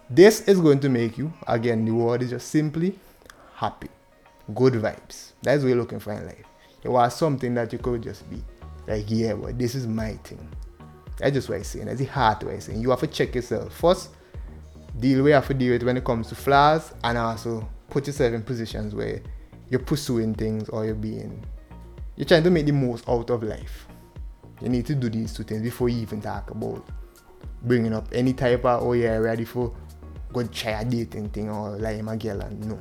this 0.09 0.47
is 0.47 0.61
going 0.61 0.79
to 0.79 0.87
make 0.87 1.17
you, 1.17 1.33
again, 1.45 1.83
the 1.83 1.91
word 1.91 2.21
is 2.21 2.29
just 2.29 2.47
simply 2.47 2.97
happy. 3.55 3.89
Good 4.53 4.73
vibes. 4.73 5.33
That's 5.41 5.61
what 5.61 5.67
you're 5.67 5.77
looking 5.77 5.99
for 5.99 6.13
in 6.13 6.25
life. 6.25 6.45
It 6.83 6.89
was 6.89 7.15
something 7.15 7.53
that 7.55 7.71
you 7.71 7.79
could 7.79 8.03
just 8.03 8.29
be 8.29 8.43
like, 8.87 9.05
yeah, 9.07 9.33
but 9.33 9.57
this 9.57 9.75
is 9.75 9.87
my 9.87 10.13
thing. 10.23 10.47
That's 11.17 11.33
just 11.33 11.49
what 11.49 11.55
I'm 11.55 11.63
saying. 11.63 11.85
That's 11.85 11.99
the 11.99 12.05
hard 12.05 12.43
way 12.43 12.55
I'm 12.55 12.61
saying. 12.61 12.81
You 12.81 12.89
have 12.89 12.99
to 12.99 13.07
check 13.07 13.35
yourself. 13.35 13.73
First, 13.73 14.09
deal 14.99 15.23
with 15.23 15.33
have 15.33 15.47
to 15.47 15.53
deal 15.53 15.73
with 15.73 15.83
when 15.83 15.97
it 15.97 16.03
comes 16.03 16.27
to 16.29 16.35
flaws 16.35 16.93
and 17.03 17.17
also 17.17 17.67
put 17.89 18.07
yourself 18.07 18.33
in 18.33 18.43
positions 18.43 18.93
where 18.93 19.21
you're 19.69 19.79
pursuing 19.79 20.33
things 20.33 20.69
or 20.69 20.85
you're 20.85 20.95
being 20.95 21.43
you're 22.15 22.25
trying 22.25 22.43
to 22.43 22.51
make 22.51 22.65
the 22.65 22.71
most 22.71 23.07
out 23.09 23.29
of 23.29 23.41
life. 23.43 23.87
You 24.61 24.69
need 24.69 24.85
to 24.85 24.95
do 24.95 25.09
these 25.09 25.33
two 25.33 25.43
things 25.43 25.61
before 25.61 25.89
you 25.89 26.01
even 26.01 26.21
talk 26.21 26.51
about 26.51 26.85
bringing 27.63 27.93
up 27.93 28.07
any 28.11 28.33
type 28.33 28.65
of 28.65 28.83
oh 28.83 28.93
yeah 28.93 29.17
ready 29.17 29.45
for 29.45 29.73
go 30.31 30.43
try 30.47 30.81
a 30.81 30.85
dating 30.85 31.29
thing 31.29 31.49
or 31.49 31.77
like 31.77 32.01
my 32.03 32.15
girl 32.15 32.41
and 32.41 32.67
no. 32.67 32.79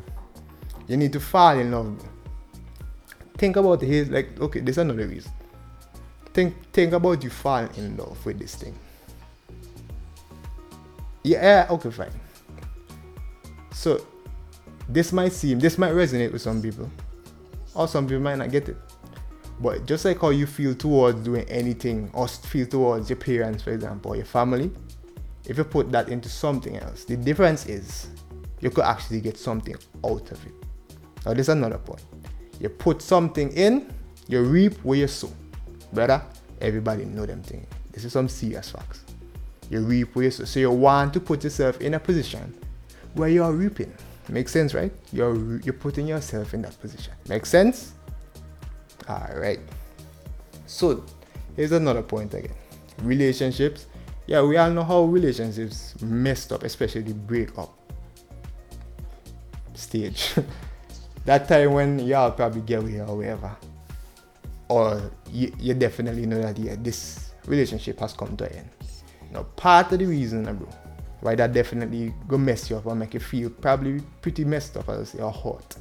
You 0.88 0.96
need 0.96 1.12
to 1.12 1.20
fall 1.20 1.58
in 1.58 1.70
love 1.70 2.02
think 3.42 3.56
about 3.56 3.80
his 3.82 4.08
like 4.08 4.40
okay 4.40 4.60
there's 4.60 4.78
another 4.78 5.04
reason 5.04 5.32
think 6.32 6.54
think 6.72 6.92
about 6.92 7.24
you 7.24 7.28
falling 7.28 7.68
in 7.76 7.96
love 7.96 8.24
with 8.24 8.38
this 8.38 8.54
thing. 8.54 8.78
Yeah 11.24 11.66
okay 11.68 11.90
fine. 11.90 12.20
So 13.72 14.06
this 14.88 15.12
might 15.12 15.32
seem 15.32 15.58
this 15.58 15.76
might 15.76 15.90
resonate 15.92 16.32
with 16.32 16.40
some 16.40 16.62
people 16.62 16.88
or 17.74 17.88
some 17.88 18.06
people 18.06 18.22
might 18.22 18.38
not 18.38 18.52
get 18.52 18.68
it. 18.68 18.76
But 19.58 19.86
just 19.86 20.04
like 20.04 20.20
how 20.20 20.30
you 20.30 20.46
feel 20.46 20.76
towards 20.76 21.24
doing 21.24 21.44
anything 21.48 22.10
or 22.12 22.28
feel 22.28 22.66
towards 22.66 23.10
your 23.10 23.18
parents 23.18 23.64
for 23.64 23.72
example 23.72 24.12
or 24.12 24.16
your 24.16 24.24
family 24.24 24.70
if 25.46 25.58
you 25.58 25.64
put 25.64 25.90
that 25.90 26.08
into 26.08 26.28
something 26.28 26.76
else 26.76 27.04
the 27.04 27.16
difference 27.16 27.66
is 27.66 28.06
you 28.60 28.70
could 28.70 28.84
actually 28.84 29.20
get 29.20 29.36
something 29.36 29.74
out 30.04 30.30
of 30.30 30.46
it. 30.46 30.54
Now 31.26 31.34
there's 31.34 31.48
another 31.48 31.78
point 31.78 32.02
you 32.62 32.68
put 32.68 33.02
something 33.02 33.50
in, 33.50 33.92
you 34.28 34.40
reap 34.44 34.74
where 34.84 34.96
you 34.96 35.08
sow. 35.08 35.28
Brother, 35.92 36.22
everybody 36.60 37.04
know 37.04 37.26
them 37.26 37.42
thing. 37.42 37.66
This 37.90 38.04
is 38.04 38.12
some 38.12 38.28
serious 38.28 38.70
facts. 38.70 39.04
You 39.68 39.80
reap 39.80 40.14
where 40.14 40.26
you 40.26 40.30
sow. 40.30 40.44
So 40.44 40.60
you 40.60 40.70
want 40.70 41.12
to 41.14 41.20
put 41.20 41.42
yourself 41.42 41.80
in 41.80 41.94
a 41.94 41.98
position 41.98 42.54
where 43.14 43.28
you 43.28 43.42
are 43.42 43.52
reaping. 43.52 43.92
Makes 44.28 44.52
sense, 44.52 44.74
right? 44.74 44.92
You're 45.12 45.60
you're 45.62 45.74
putting 45.74 46.06
yourself 46.06 46.54
in 46.54 46.62
that 46.62 46.80
position. 46.80 47.12
Makes 47.28 47.48
sense? 47.48 47.94
Alright. 49.10 49.58
So 50.66 51.04
here's 51.56 51.72
another 51.72 52.02
point 52.02 52.32
again. 52.32 52.54
Relationships. 53.02 53.86
Yeah, 54.26 54.42
we 54.42 54.56
all 54.56 54.70
know 54.70 54.84
how 54.84 55.02
relationships 55.02 56.00
messed 56.00 56.52
up, 56.52 56.62
especially 56.62 57.02
the 57.02 57.14
breakup 57.14 57.76
stage. 59.74 60.34
that 61.24 61.48
time 61.48 61.72
when 61.72 61.98
y'all 62.00 62.30
probably 62.32 62.60
get 62.62 62.80
away 62.80 63.00
or 63.00 63.16
whatever, 63.16 63.56
or 64.68 65.10
you, 65.30 65.54
you 65.58 65.74
definitely 65.74 66.26
know 66.26 66.40
that 66.40 66.58
yeah, 66.58 66.76
this 66.78 67.30
relationship 67.46 68.00
has 68.00 68.12
come 68.12 68.36
to 68.36 68.44
an 68.50 68.56
end. 68.58 68.70
Now, 69.32 69.42
part 69.56 69.92
of 69.92 69.98
the 69.98 70.06
reason, 70.06 70.48
uh, 70.48 70.52
bro, 70.52 70.68
why 71.20 71.34
that 71.34 71.52
definitely 71.52 72.12
go 72.28 72.36
mess 72.38 72.68
you 72.68 72.76
up 72.76 72.86
or 72.86 72.94
make 72.94 73.14
you 73.14 73.20
feel 73.20 73.50
probably 73.50 74.00
pretty 74.20 74.44
messed 74.44 74.76
up, 74.76 74.88
as 74.88 75.14
you're 75.14 75.30
hot. 75.30 75.76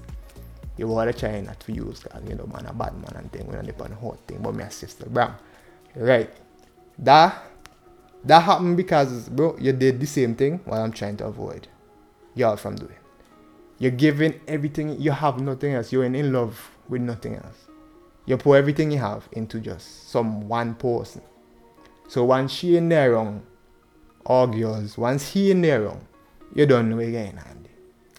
You 0.78 0.88
want 0.88 1.12
to 1.12 1.18
try 1.18 1.42
not 1.42 1.60
to 1.62 1.72
use, 1.72 2.00
cause 2.00 2.22
you 2.28 2.36
know, 2.36 2.48
man, 2.48 2.66
a 2.66 2.74
bad 2.74 2.94
man 2.94 3.14
and 3.16 3.32
thing, 3.32 3.48
when 3.48 3.64
dip 3.66 3.82
on 3.82 3.92
hot 3.92 4.20
thing, 4.28 4.40
but 4.42 4.56
my 4.56 4.70
sister, 4.70 5.06
bro, 5.10 5.32
right? 5.96 6.30
That 7.00 7.44
That 8.24 8.42
happened 8.44 8.78
because, 8.78 9.30
bro, 9.30 9.58
you 9.60 9.74
did 9.74 10.00
the 10.00 10.06
same 10.06 10.36
thing 10.36 10.62
what 10.66 10.80
I'm 10.80 10.92
trying 10.92 11.18
to 11.18 11.26
avoid 11.26 11.68
y'all 12.36 12.56
from 12.56 12.76
doing. 12.76 13.01
You're 13.82 13.90
giving 13.90 14.40
everything, 14.48 15.02
you 15.02 15.10
have 15.10 15.42
nothing 15.42 15.74
else. 15.74 15.92
You're 15.92 16.04
in, 16.04 16.14
in 16.14 16.32
love 16.32 16.70
with 16.88 17.02
nothing 17.02 17.38
else. 17.38 17.66
You 18.28 18.38
pour 18.38 18.56
everything 18.56 18.92
you 18.92 19.00
have 19.00 19.28
into 19.32 19.60
just 19.60 20.08
some 20.12 20.48
one 20.48 20.76
person. 20.76 21.24
So 22.08 22.24
once 22.26 22.52
she 22.52 22.78
in 22.78 22.90
there 22.90 23.18
um, 23.18 23.26
wrong, 23.26 23.44
argues, 24.24 25.00
once 25.00 25.32
he 25.32 25.50
in 25.50 25.62
there 25.62 25.80
um, 25.80 25.86
wrong, 25.86 26.08
you 26.54 26.68
don't 26.68 26.92
know 26.92 27.00
again, 27.00 27.42
Andy. 27.50 27.72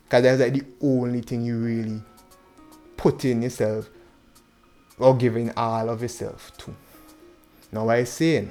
Because 0.02 0.24
that's 0.24 0.40
like 0.40 0.54
the 0.54 0.64
only 0.84 1.20
thing 1.20 1.44
you 1.44 1.58
really 1.58 2.02
put 2.96 3.24
in 3.24 3.40
yourself 3.42 3.88
or 4.98 5.16
giving 5.16 5.52
all 5.56 5.88
of 5.88 6.02
yourself 6.02 6.50
to. 6.58 6.74
Now 7.70 7.84
what 7.84 7.98
I 7.98 8.04
saying, 8.04 8.50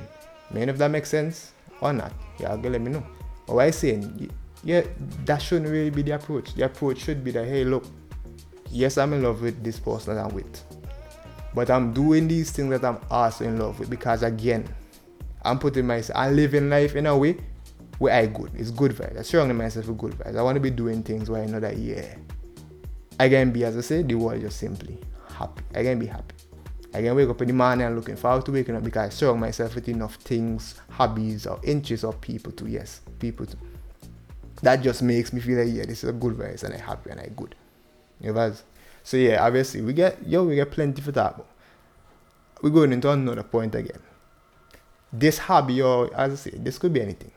man, 0.49 0.69
if 0.69 0.77
that 0.77 0.89
makes 0.89 1.09
sense 1.09 1.51
or 1.81 1.91
not, 1.91 2.13
go 2.39 2.69
let 2.69 2.79
me 2.79 2.89
know. 2.89 3.05
But 3.45 3.55
what 3.55 3.65
I 3.65 3.71
saying, 3.71 4.31
yeah, 4.63 4.83
that 5.25 5.41
shouldn't 5.41 5.69
really 5.69 5.89
be 5.89 6.01
the 6.01 6.11
approach. 6.11 6.53
The 6.53 6.65
approach 6.65 6.99
should 6.99 7.23
be 7.23 7.31
that 7.31 7.45
hey, 7.47 7.63
look, 7.63 7.85
yes, 8.69 8.97
I'm 8.97 9.13
in 9.13 9.23
love 9.23 9.41
with 9.41 9.63
this 9.63 9.79
person 9.79 10.15
that 10.15 10.25
I'm 10.25 10.33
with, 10.33 10.63
but 11.53 11.69
I'm 11.69 11.93
doing 11.93 12.27
these 12.27 12.51
things 12.51 12.69
that 12.69 12.83
I'm 12.83 12.99
also 13.09 13.45
in 13.45 13.57
love 13.57 13.79
with 13.79 13.89
because 13.89 14.23
again, 14.23 14.67
I'm 15.43 15.57
putting 15.57 15.87
myself, 15.87 16.17
I'm 16.17 16.35
living 16.35 16.69
life 16.69 16.95
in 16.95 17.07
a 17.07 17.17
way 17.17 17.37
where 17.97 18.13
I 18.13 18.27
good. 18.27 18.51
It's 18.55 18.71
good 18.71 18.91
vibes. 18.91 19.19
I 19.19 19.21
surround 19.23 19.55
myself 19.57 19.87
with 19.87 19.97
good 19.97 20.13
vibes. 20.13 20.37
I 20.37 20.41
want 20.41 20.55
to 20.55 20.59
be 20.59 20.69
doing 20.69 21.03
things 21.03 21.29
where 21.29 21.43
I 21.43 21.45
know 21.45 21.59
that 21.59 21.77
yeah, 21.77 22.15
I 23.19 23.29
can 23.29 23.51
be 23.51 23.63
as 23.63 23.77
I 23.77 23.81
say, 23.81 24.03
the 24.03 24.15
world 24.15 24.41
just 24.41 24.59
simply 24.59 24.99
happy. 25.37 25.63
I 25.73 25.83
can 25.83 25.99
be 25.99 26.05
happy. 26.05 26.35
I 26.93 27.01
can 27.01 27.15
wake 27.15 27.29
up 27.29 27.41
in 27.41 27.47
the 27.47 27.53
morning 27.53 27.85
and 27.85 27.95
looking 27.95 28.17
forward 28.17 28.45
to 28.45 28.51
waking 28.51 28.75
up 28.75 28.83
because 28.83 29.07
I 29.07 29.09
surround 29.09 29.39
myself 29.39 29.75
with 29.75 29.87
enough 29.87 30.15
things, 30.15 30.81
hobbies, 30.89 31.47
or 31.47 31.59
interests 31.63 32.03
of 32.03 32.19
people 32.19 32.51
to 32.53 32.67
yes, 32.67 33.01
people 33.17 33.45
to 33.45 33.57
that 34.61 34.81
just 34.81 35.01
makes 35.01 35.33
me 35.33 35.41
feel 35.41 35.63
like 35.63 35.73
yeah, 35.73 35.85
this 35.85 36.03
is 36.03 36.09
a 36.09 36.13
good 36.13 36.35
voice 36.35 36.63
and 36.63 36.73
I'm 36.73 36.79
happy 36.79 37.09
and 37.09 37.19
I'm 37.19 37.33
good. 37.33 37.55
You 38.19 38.33
know, 38.33 38.53
so 39.03 39.17
yeah, 39.17 39.43
obviously 39.45 39.81
we 39.81 39.93
get 39.93 40.25
yo, 40.27 40.43
we 40.43 40.55
get 40.55 40.71
plenty 40.71 41.01
for 41.01 41.11
that. 41.13 41.39
We're 42.61 42.69
going 42.69 42.93
into 42.93 43.09
another 43.09 43.43
point 43.43 43.73
again. 43.73 43.99
This 45.11 45.39
hobby 45.39 45.81
or 45.81 46.13
as 46.15 46.33
I 46.33 46.35
say, 46.35 46.57
this 46.57 46.77
could 46.77 46.93
be 46.93 47.01
anything. 47.01 47.31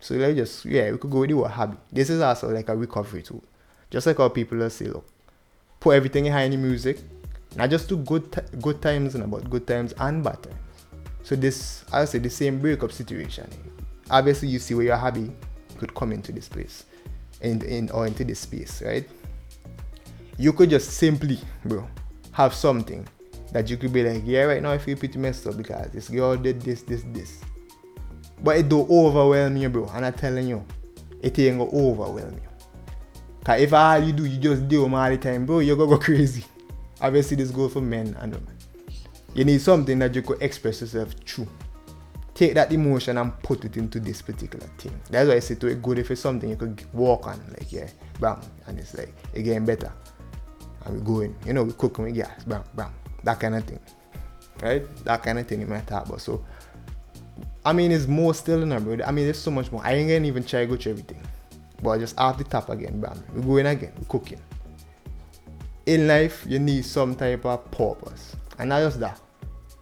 So 0.00 0.14
let's 0.14 0.36
just 0.36 0.64
yeah, 0.64 0.90
we 0.92 0.98
could 0.98 1.10
go 1.10 1.20
with 1.20 1.30
the 1.30 1.48
hobby. 1.48 1.76
This 1.90 2.10
is 2.10 2.20
also 2.20 2.50
like 2.50 2.68
a 2.68 2.76
recovery 2.76 3.22
tool. 3.22 3.42
Just 3.90 4.06
like 4.06 4.18
how 4.18 4.28
people 4.28 4.68
say, 4.70 4.86
look, 4.86 5.06
put 5.80 5.96
everything 5.96 6.24
behind 6.24 6.52
the 6.52 6.56
music, 6.56 6.98
not 7.56 7.68
just 7.68 7.88
to 7.88 7.96
good 7.96 8.32
t- 8.32 8.56
good 8.60 8.80
times 8.80 9.14
and 9.14 9.24
about 9.24 9.50
good 9.50 9.66
times 9.66 9.92
and 9.98 10.22
bad 10.22 10.42
times. 10.42 10.56
So 11.24 11.36
this 11.36 11.84
I 11.92 12.04
say 12.04 12.18
the 12.18 12.30
same 12.30 12.60
breakup 12.60 12.92
situation. 12.92 13.48
Obviously 14.10 14.48
you 14.48 14.58
see 14.58 14.74
where 14.74 14.86
your 14.86 14.96
hobby 14.96 15.32
could 15.82 15.94
come 15.96 16.12
into 16.12 16.30
this 16.30 16.48
place 16.48 16.84
in, 17.40 17.60
in 17.62 17.90
or 17.90 18.06
into 18.06 18.24
this 18.24 18.38
space, 18.38 18.80
right? 18.82 19.08
You 20.38 20.52
could 20.52 20.70
just 20.70 20.92
simply, 20.92 21.40
bro, 21.64 21.88
have 22.30 22.54
something 22.54 23.06
that 23.50 23.68
you 23.68 23.76
could 23.76 23.92
be 23.92 24.08
like, 24.08 24.22
yeah, 24.24 24.42
right 24.44 24.62
now 24.62 24.70
I 24.70 24.78
feel 24.78 24.96
pretty 24.96 25.18
messed 25.18 25.44
up 25.48 25.56
because 25.56 25.90
this 25.90 26.08
girl 26.08 26.36
did 26.36 26.62
this, 26.62 26.82
this, 26.82 27.02
this. 27.08 27.40
But 28.44 28.58
it 28.58 28.68
don't 28.68 28.88
overwhelm 28.88 29.56
you, 29.56 29.68
bro. 29.68 29.90
And 29.92 30.06
I'm 30.06 30.12
telling 30.12 30.46
you, 30.46 30.64
it 31.20 31.36
ain't 31.40 31.58
gonna 31.58 31.70
overwhelm 31.70 32.34
you. 32.34 32.48
Cause 33.44 33.60
if 33.60 33.72
all 33.72 33.98
you 33.98 34.12
do, 34.12 34.24
you 34.24 34.38
just 34.38 34.68
deal 34.68 34.84
with 34.84 34.94
all 34.94 35.10
the 35.10 35.18
time, 35.18 35.44
bro, 35.44 35.58
you're 35.58 35.76
gonna 35.76 35.90
go 35.90 35.98
crazy. 36.04 36.44
Obviously, 37.00 37.36
this 37.36 37.50
goes 37.50 37.72
for 37.72 37.80
men 37.80 38.16
and 38.20 38.32
women. 38.32 38.56
You 39.34 39.44
need 39.44 39.60
something 39.60 39.98
that 39.98 40.14
you 40.14 40.22
could 40.22 40.40
express 40.40 40.80
yourself 40.80 41.12
through 41.26 41.48
take 42.34 42.54
that 42.54 42.72
emotion 42.72 43.18
and 43.18 43.38
put 43.42 43.64
it 43.64 43.76
into 43.76 44.00
this 44.00 44.22
particular 44.22 44.66
thing. 44.78 44.98
That's 45.10 45.28
why 45.28 45.36
I 45.36 45.38
say 45.40 45.54
to 45.56 45.66
it 45.66 45.82
good 45.82 45.98
if 45.98 46.10
it's 46.10 46.20
something 46.20 46.48
you 46.48 46.56
could 46.56 46.82
walk 46.92 47.26
on, 47.26 47.40
like 47.58 47.70
yeah, 47.72 47.88
bam, 48.20 48.40
and 48.66 48.78
it's 48.78 48.96
like 48.96 49.14
getting 49.34 49.64
better. 49.64 49.92
And 50.84 50.98
we're 50.98 51.04
going, 51.04 51.36
you 51.46 51.52
know, 51.52 51.64
we 51.64 51.72
cooking 51.72 52.04
with 52.06 52.14
gas, 52.14 52.44
bam, 52.44 52.64
bam, 52.74 52.92
that 53.24 53.38
kind 53.38 53.54
of 53.54 53.64
thing. 53.64 53.80
Right? 54.62 54.82
That 55.04 55.22
kind 55.22 55.38
of 55.38 55.46
thing 55.46 55.60
you 55.60 55.66
might 55.66 55.86
talk 55.86 56.06
about. 56.06 56.20
So 56.20 56.44
I 57.64 57.72
mean 57.72 57.92
it's 57.92 58.06
more 58.06 58.34
still 58.34 58.62
in 58.62 58.84
bro. 58.84 59.04
I 59.04 59.10
mean 59.10 59.24
there's 59.24 59.38
so 59.38 59.50
much 59.50 59.70
more. 59.70 59.84
I 59.84 59.92
ain't 59.94 60.08
gonna 60.08 60.26
even 60.26 60.44
try 60.44 60.60
to 60.60 60.66
go 60.66 60.76
through 60.76 60.92
everything. 60.92 61.22
But 61.82 61.98
just 61.98 62.18
off 62.18 62.38
the 62.38 62.44
top 62.44 62.70
again, 62.70 63.00
bam. 63.00 63.22
We're 63.34 63.42
going 63.42 63.66
again, 63.66 63.92
we're 63.98 64.06
cooking. 64.06 64.40
In 65.86 66.06
life 66.06 66.44
you 66.48 66.58
need 66.58 66.84
some 66.84 67.14
type 67.14 67.44
of 67.44 67.68
purpose. 67.70 68.36
And 68.58 68.68
not 68.68 68.80
just 68.82 69.00
that 69.00 69.20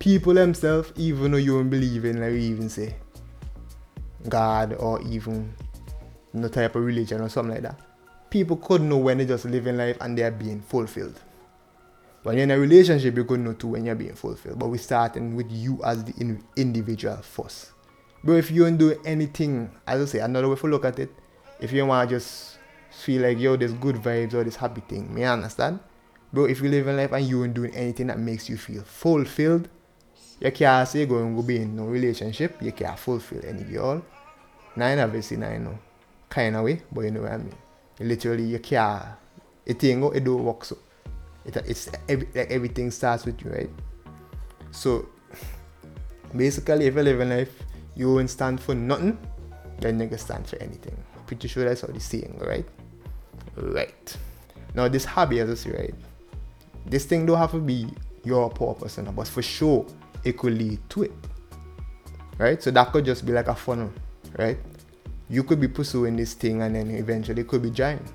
people 0.01 0.35
themselves, 0.35 0.93
even 0.97 1.31
though 1.31 1.39
you 1.39 1.57
don't 1.57 1.71
believe 1.71 2.05
in, 2.05 2.21
like 2.21 2.33
even 2.33 2.69
say, 2.69 2.97
God 4.29 4.75
or 4.75 5.01
even 5.03 5.55
no 6.33 6.49
type 6.49 6.75
of 6.75 6.85
religion 6.85 7.21
or 7.21 7.29
something 7.29 7.55
like 7.55 7.63
that, 7.63 7.79
people 8.31 8.57
could 8.57 8.81
know 8.81 8.97
when 8.97 9.19
they're 9.19 9.27
just 9.27 9.45
living 9.45 9.77
life 9.77 9.97
and 10.01 10.19
they 10.19 10.23
are 10.23 10.31
being 10.31 10.61
fulfilled. 10.61 11.21
When 12.23 12.37
you're 12.37 12.45
in 12.45 12.51
a 12.51 12.59
relationship, 12.59 13.17
you 13.17 13.25
could 13.25 13.41
know 13.41 13.53
too 13.53 13.69
when 13.69 13.85
you're 13.85 13.95
being 13.95 14.15
fulfilled. 14.15 14.59
But 14.59 14.69
we're 14.69 14.79
starting 14.79 15.37
with 15.37 15.51
you 15.51 15.81
as 15.85 16.05
the 16.05 16.15
in- 16.21 16.45
individual 16.57 17.17
first. 17.17 17.73
But 18.25 18.33
if 18.33 18.51
you 18.51 18.65
don't 18.65 18.77
do 18.77 19.01
anything, 19.05 19.71
as 19.87 20.03
I 20.03 20.05
say, 20.05 20.19
another 20.21 20.49
way 20.49 20.57
to 20.57 20.67
look 20.67 20.85
at 20.85 20.99
it, 20.99 21.11
if 21.61 21.73
you 21.73 21.85
want 21.87 22.09
to 22.09 22.17
just 22.17 22.59
feel 22.91 23.23
like, 23.23 23.39
yo, 23.39 23.57
there's 23.57 23.73
good 23.75 23.97
vibes 23.97 24.35
or 24.35 24.45
this 24.45 24.57
happy 24.57 24.83
thing, 24.83 25.15
I 25.23 25.29
understand? 25.29 25.81
Bro, 26.33 26.47
if 26.47 26.61
you 26.61 26.69
live 26.69 26.87
in 26.89 26.97
life 26.97 27.13
and 27.13 27.25
you 27.25 27.45
ain't 27.45 27.55
doing 27.55 27.75
anything 27.75 28.09
that 28.09 28.19
makes 28.19 28.49
you 28.49 28.57
feel 28.57 28.83
fulfilled, 28.83 29.69
you 30.41 30.51
can't 30.51 30.89
say 30.89 31.01
you're 31.01 31.09
going 31.09 31.37
to 31.37 31.43
be 31.43 31.57
in 31.57 31.77
no 31.77 31.85
relationship, 31.85 32.61
you 32.63 32.73
can't 32.73 32.99
fulfill 32.99 33.45
any 33.45 33.63
girl. 33.65 34.03
Nine 34.75 34.99
obviously 34.99 35.37
nine 35.37 35.65
no 35.65 35.79
kind 36.29 36.57
of 36.57 36.65
way, 36.65 36.81
but 36.91 37.03
you 37.03 37.11
know 37.11 37.23
what 37.23 37.33
I 37.33 37.37
mean. 37.39 37.55
Literally 37.99 38.45
you 38.45 38.59
can't 38.59 39.05
it 39.67 39.83
ain't 39.85 40.01
go 40.01 40.11
it 40.11 40.25
don't 40.25 40.43
work 40.45 40.65
so. 40.65 40.79
It, 41.45 41.57
it's 41.57 41.91
every, 42.09 42.29
like 42.35 42.51
everything 42.51 42.91
starts 42.91 43.27
with 43.27 43.43
you, 43.45 43.51
right? 43.51 43.71
So 44.71 45.09
basically 46.35 46.87
if 46.87 46.95
you 46.95 47.03
live 47.03 47.21
in 47.21 47.31
life 47.31 47.63
you 47.95 48.15
won't 48.15 48.31
stand 48.31 48.61
for 48.61 48.75
nothing, 48.75 49.19
then 49.81 50.01
you 50.01 50.09
can 50.09 50.19
stand 50.19 50.47
for 50.47 50.57
anything. 50.57 50.97
Pretty 51.27 51.49
sure 51.49 51.65
that's 51.65 51.83
how 51.83 51.89
the 51.89 52.01
saying, 52.01 52.39
right? 52.41 52.67
Right. 53.57 54.17
Now 54.75 54.89
this 54.89 55.05
hobby 55.05 55.41
as 55.41 55.51
I 55.51 55.55
say, 55.55 55.71
right? 55.71 55.95
This 56.87 57.05
thing 57.05 57.27
don't 57.27 57.37
have 57.37 57.51
to 57.51 57.59
be 57.59 57.89
your 58.25 58.49
purpose, 58.49 58.99
but 59.15 59.29
for 59.29 59.43
sure 59.43 59.87
it 60.25 60.37
could 60.39 60.55
lead 60.55 60.79
to 60.91 61.05
it. 61.05 61.13
Right? 62.39 62.63
So 62.63 62.71
that 62.71 62.93
could 62.93 63.05
just 63.05 63.27
be 63.27 63.33
like 63.33 63.49
a 63.49 63.55
funnel, 63.55 63.93
right? 64.39 64.59
You 65.29 65.45
could 65.45 65.61
be 65.61 65.69
pursuing 65.69 66.17
this 66.17 66.35
thing 66.35 66.63
and 66.63 66.75
then 66.75 66.91
eventually 66.91 67.43
it 67.43 67.49
could 67.49 67.63
be 67.63 67.71
giant. 67.71 68.07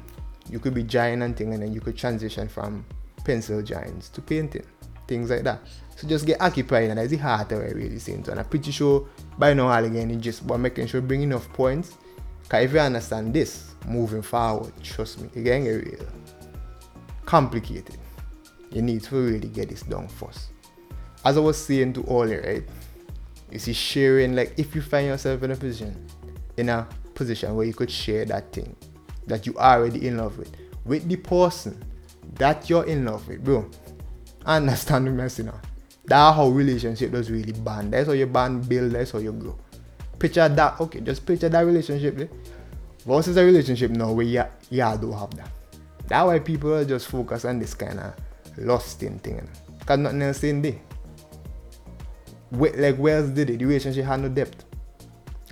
You 0.50 0.60
could 0.60 0.74
be 0.74 0.84
giant 0.84 1.24
and 1.24 1.38
thing 1.38 1.54
and 1.54 1.62
then 1.62 1.74
you 1.74 1.82
could 1.82 1.96
transition 1.96 2.48
from 2.48 2.86
pencil 3.24 3.62
giants 3.62 4.10
to 4.10 4.22
painting. 4.22 4.66
Things 5.08 5.30
like 5.30 5.44
that. 5.44 5.60
So 5.96 6.08
just 6.08 6.26
get 6.26 6.42
occupied 6.42 6.90
and 6.90 7.00
that's 7.00 7.12
the 7.12 7.18
heart 7.18 7.52
of 7.52 7.62
it 7.62 7.76
really 7.76 8.00
saying. 8.00 8.26
And 8.30 8.40
I'm 8.40 8.46
pretty 8.46 8.72
sure 8.72 9.08
by 9.38 9.54
now 9.54 9.68
I'll 9.68 9.86
again 9.86 10.10
it's 10.12 10.24
just 10.24 10.42
about 10.42 10.60
making 10.60 10.88
sure 10.88 11.02
bring 11.02 11.22
enough 11.22 11.48
points. 11.54 11.96
Cause 12.50 12.64
if 12.64 12.74
you 12.74 12.80
understand 12.80 13.34
this 13.34 13.74
moving 13.88 14.22
forward, 14.22 14.74
trust 14.84 15.22
me, 15.22 15.30
it 15.36 15.44
get 15.44 15.60
real 15.60 16.06
complicated. 17.26 17.98
You 18.72 18.82
need 18.82 19.04
to 19.04 19.16
really 19.16 19.48
get 19.48 19.70
this 19.70 19.82
done 19.84 20.08
first 20.08 20.50
as 21.26 21.38
I 21.38 21.40
was 21.40 21.58
saying 21.58 21.94
to 21.94 22.06
Ollie, 22.08 22.38
right? 22.38 22.64
You 23.52 23.60
see, 23.60 23.74
sharing, 23.74 24.36
like, 24.36 24.54
if 24.58 24.76
you 24.76 24.82
find 24.82 25.08
yourself 25.08 25.42
in 25.44 25.52
a 25.52 25.56
position, 25.56 26.08
in 26.58 26.70
a 26.70 26.88
position 27.16 27.56
where 27.56 27.66
you 27.66 27.74
could 27.74 27.90
share 27.90 28.26
that 28.26 28.54
thing 28.54 28.76
that 29.26 29.48
you 29.48 29.56
are 29.58 29.80
already 29.80 30.08
in 30.08 30.18
love 30.18 30.38
with, 30.38 30.56
with 30.86 31.08
the 31.10 31.16
person 31.16 31.84
that 32.36 32.70
you're 32.70 32.86
in 32.86 33.06
love 33.06 33.28
with, 33.28 33.44
bro. 33.44 33.68
I 34.46 34.56
understand 34.58 35.08
the 35.08 35.12
mess, 35.12 35.40
you 35.40 35.46
know. 35.46 35.60
That's 36.06 36.36
how 36.36 36.50
relationship 36.50 37.12
does 37.12 37.32
really 37.32 37.54
bond. 37.54 37.94
That's 37.94 38.08
how 38.08 38.14
your 38.14 38.28
band 38.28 38.70
build. 38.70 38.92
That's 38.92 39.10
how 39.10 39.18
you 39.18 39.32
grow. 39.32 39.58
Picture 40.20 40.48
that. 40.48 40.80
Okay, 40.80 41.00
just 41.02 41.26
picture 41.26 41.50
that 41.50 41.62
relationship. 41.62 42.20
Eh? 42.20 42.28
Versus 43.08 43.38
a 43.38 43.44
relationship 43.44 43.90
now 43.90 44.12
where 44.12 44.26
you, 44.26 44.44
you 44.70 44.80
don't 44.82 45.14
have 45.14 45.36
that. 45.38 45.50
That's 46.08 46.26
why 46.26 46.38
people 46.40 46.76
are 46.76 46.86
just 46.86 47.08
focus 47.08 47.46
on 47.46 47.58
this 47.58 47.74
kind 47.74 48.00
of 48.00 48.14
lusting 48.58 49.18
thing. 49.20 49.50
Because 49.80 49.98
nothing 49.98 50.22
else 50.22 50.44
in 50.44 50.62
there 50.62 50.80
like 52.52 52.96
it, 53.00 53.36
the 53.36 53.66
relationship 53.66 54.06
had 54.06 54.22
no 54.22 54.30
depth. 54.30 54.66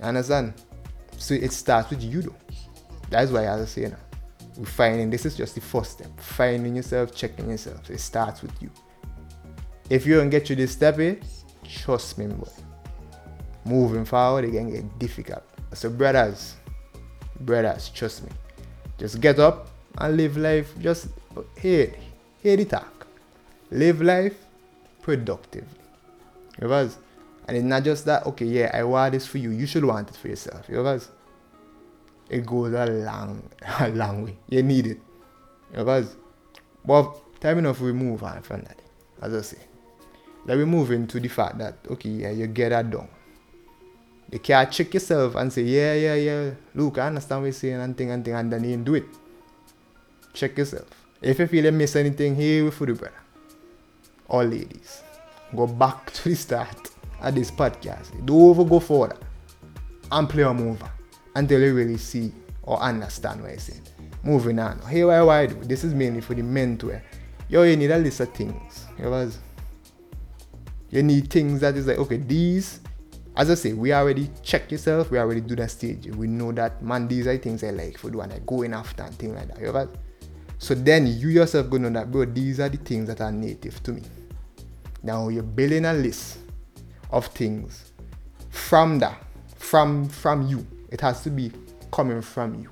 Understand? 0.02 0.54
So 1.16 1.34
it 1.34 1.52
starts 1.52 1.90
with 1.90 2.02
you 2.02 2.22
though. 2.22 2.36
That's 3.10 3.30
why 3.30 3.48
I 3.48 3.64
say 3.64 3.88
now. 3.88 3.96
We 4.56 4.66
finding 4.66 5.10
this 5.10 5.26
is 5.26 5.36
just 5.36 5.54
the 5.54 5.60
first 5.60 5.92
step. 5.92 6.08
Finding 6.20 6.76
yourself, 6.76 7.14
checking 7.14 7.50
yourself. 7.50 7.90
It 7.90 8.00
starts 8.00 8.42
with 8.42 8.62
you. 8.62 8.70
If 9.90 10.06
you 10.06 10.16
don't 10.16 10.30
get 10.30 10.46
to 10.46 10.54
this 10.54 10.72
step, 10.72 10.98
eh, 10.98 11.16
trust 11.68 12.18
me, 12.18 12.26
boy. 12.26 12.48
Moving 13.64 14.04
forward, 14.04 14.44
it 14.44 14.52
can 14.52 14.70
get 14.70 14.98
difficult. 14.98 15.42
So 15.72 15.90
brothers, 15.90 16.54
brothers, 17.40 17.88
trust 17.88 18.24
me. 18.24 18.30
Just 18.98 19.20
get 19.20 19.38
up 19.38 19.68
and 19.98 20.16
live 20.16 20.36
life. 20.36 20.72
Just 20.78 21.08
hear, 21.58 21.92
hear 22.42 22.56
the 22.56 22.64
talk. 22.64 23.06
Live 23.70 24.00
life 24.00 24.36
productively. 25.02 25.83
Because 26.58 26.98
And 27.46 27.56
it's 27.56 27.64
not 27.64 27.84
just 27.84 28.04
that, 28.06 28.26
okay, 28.26 28.46
yeah, 28.46 28.70
I 28.72 28.84
want 28.84 29.12
this 29.12 29.26
for 29.26 29.38
you. 29.38 29.50
You 29.50 29.66
should 29.66 29.84
want 29.84 30.08
it 30.08 30.16
for 30.16 30.28
yourself. 30.28 30.66
You 30.68 30.82
guys? 30.82 31.10
It 32.30 32.46
goes 32.46 32.72
a 32.72 32.86
long, 32.86 33.42
a 33.80 33.90
long 33.90 34.24
way. 34.24 34.36
You 34.48 34.62
need 34.62 34.86
it. 34.86 35.00
You 35.76 35.84
guys? 35.84 36.16
But 36.84 37.40
time 37.40 37.58
enough 37.58 37.80
we 37.80 37.92
move 37.92 38.22
on 38.22 38.42
from 38.42 38.62
that. 38.62 38.78
As 39.20 39.34
I 39.34 39.40
say. 39.42 39.58
Let 40.46 40.58
we 40.58 40.64
move 40.64 40.90
into 40.90 41.20
the 41.20 41.28
fact 41.28 41.58
that, 41.58 41.78
okay, 41.90 42.08
yeah, 42.08 42.30
you 42.30 42.46
get 42.46 42.70
that 42.70 42.90
done. 42.90 43.08
You 44.30 44.38
can't 44.38 44.70
check 44.70 44.92
yourself 44.92 45.36
and 45.36 45.52
say, 45.52 45.62
yeah, 45.62 45.94
yeah, 45.94 46.14
yeah, 46.14 46.50
look, 46.74 46.98
I 46.98 47.06
understand 47.06 47.42
what 47.42 47.46
you're 47.46 47.52
saying 47.52 47.80
and 47.80 47.96
thing 47.96 48.10
and 48.10 48.24
thing, 48.24 48.34
and 48.34 48.52
then 48.52 48.64
you 48.64 48.76
do 48.76 48.94
it. 48.94 49.04
Check 50.32 50.58
yourself. 50.58 50.88
If 51.22 51.38
you 51.38 51.46
feel 51.46 51.64
you 51.64 51.72
miss 51.72 51.96
anything, 51.96 52.34
here 52.34 52.64
we 52.64 52.70
for 52.70 52.86
the 52.86 52.94
brother. 52.94 53.14
All 54.28 54.44
ladies, 54.44 55.02
go 55.54 55.66
back 55.66 56.12
to 56.12 56.30
the 56.30 56.36
start 56.36 56.90
of 57.20 57.34
this 57.34 57.50
podcast. 57.50 58.24
Don't 58.26 58.40
over 58.40 58.64
go 58.64 58.80
forward 58.80 59.14
and 60.10 60.28
play 60.28 60.42
them 60.42 60.68
over 60.68 60.90
until 61.34 61.60
you 61.60 61.74
really 61.74 61.96
see 61.96 62.32
or 62.62 62.80
understand 62.80 63.40
what 63.42 63.50
you're 63.50 63.58
saying. 63.58 63.82
Moving 64.22 64.58
on. 64.58 64.80
Here, 64.88 65.06
why, 65.06 65.20
why 65.22 65.46
do? 65.46 65.54
This 65.56 65.84
is 65.84 65.94
mainly 65.94 66.20
for 66.20 66.34
the 66.34 66.42
men 66.42 66.78
to 66.78 66.86
wear. 66.86 67.04
Yo, 67.48 67.62
you 67.62 67.76
need 67.76 67.90
a 67.90 67.98
list 67.98 68.20
of 68.20 68.32
things. 68.32 68.86
You 68.98 69.04
know, 69.04 69.30
you 70.90 71.02
need 71.02 71.28
things 71.28 71.60
that 71.60 71.76
is 71.76 71.86
like, 71.86 71.98
okay, 71.98 72.16
these, 72.16 72.80
as 73.36 73.50
I 73.50 73.54
say, 73.54 73.72
we 73.72 73.92
already 73.92 74.30
check 74.42 74.70
yourself, 74.70 75.10
we 75.10 75.18
already 75.18 75.40
do 75.40 75.56
that 75.56 75.72
stage. 75.72 76.06
We 76.06 76.26
know 76.26 76.52
that, 76.52 76.82
man, 76.82 77.08
these 77.08 77.26
are 77.26 77.36
things 77.36 77.64
I 77.64 77.70
like 77.70 77.98
for 77.98 78.10
doing, 78.10 78.30
like 78.30 78.46
going 78.46 78.72
after 78.72 79.02
and 79.02 79.14
things 79.18 79.34
like 79.34 79.48
that. 79.48 79.60
You 79.60 79.72
know 79.72 79.90
So 80.58 80.74
then 80.74 81.06
you 81.06 81.28
yourself 81.28 81.68
go 81.68 81.78
know 81.78 81.90
that, 81.90 82.10
bro, 82.10 82.24
these 82.24 82.60
are 82.60 82.68
the 82.68 82.76
things 82.76 83.08
that 83.08 83.20
are 83.20 83.32
native 83.32 83.82
to 83.82 83.92
me. 83.92 84.02
Now 85.04 85.28
you're 85.28 85.42
building 85.42 85.84
a 85.84 85.92
list 85.92 86.38
of 87.10 87.26
things 87.26 87.92
from 88.50 88.98
that, 88.98 89.22
from 89.56 90.08
from 90.08 90.46
you. 90.48 90.66
It 90.90 91.00
has 91.00 91.22
to 91.22 91.30
be 91.30 91.52
coming 91.92 92.22
from 92.22 92.60
you. 92.60 92.70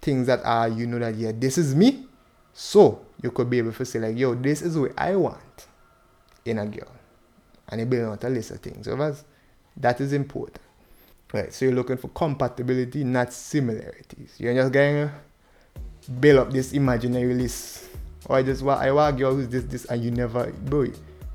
Things 0.00 0.26
that 0.28 0.40
are, 0.44 0.68
you 0.68 0.86
know 0.86 0.98
that, 0.98 1.14
yeah, 1.14 1.32
this 1.34 1.58
is 1.58 1.74
me. 1.74 2.06
So 2.52 3.04
you 3.22 3.30
could 3.30 3.50
be 3.50 3.58
able 3.58 3.72
to 3.72 3.84
say, 3.84 3.98
like, 3.98 4.16
yo, 4.16 4.34
this 4.34 4.62
is 4.62 4.78
what 4.78 4.92
I 4.96 5.16
want 5.16 5.66
in 6.44 6.58
a 6.58 6.66
girl 6.66 6.94
and 7.68 7.80
you 7.80 7.86
build 7.86 8.12
out 8.12 8.24
a 8.24 8.28
list 8.28 8.50
of 8.50 8.60
things. 8.60 8.84
So 8.84 8.96
that's, 8.96 9.24
that 9.76 10.00
is 10.00 10.12
important. 10.12 10.60
Right, 11.32 11.52
so 11.52 11.64
you're 11.64 11.74
looking 11.74 11.96
for 11.96 12.08
compatibility, 12.08 13.02
not 13.02 13.32
similarities. 13.32 14.36
You're 14.38 14.54
just 14.54 14.72
going 14.72 15.08
to 15.08 16.10
build 16.10 16.38
up 16.38 16.52
this 16.52 16.72
imaginary 16.72 17.34
list. 17.34 17.88
Oh, 18.28 18.34
or 18.34 18.42
just 18.42 18.62
well, 18.62 18.78
I 18.78 18.92
want 18.92 19.16
a 19.16 19.18
girl 19.18 19.34
who's 19.34 19.48
this, 19.48 19.64
this, 19.64 19.84
and 19.86 20.02
you 20.02 20.12
never 20.12 20.52
bro, 20.52 20.86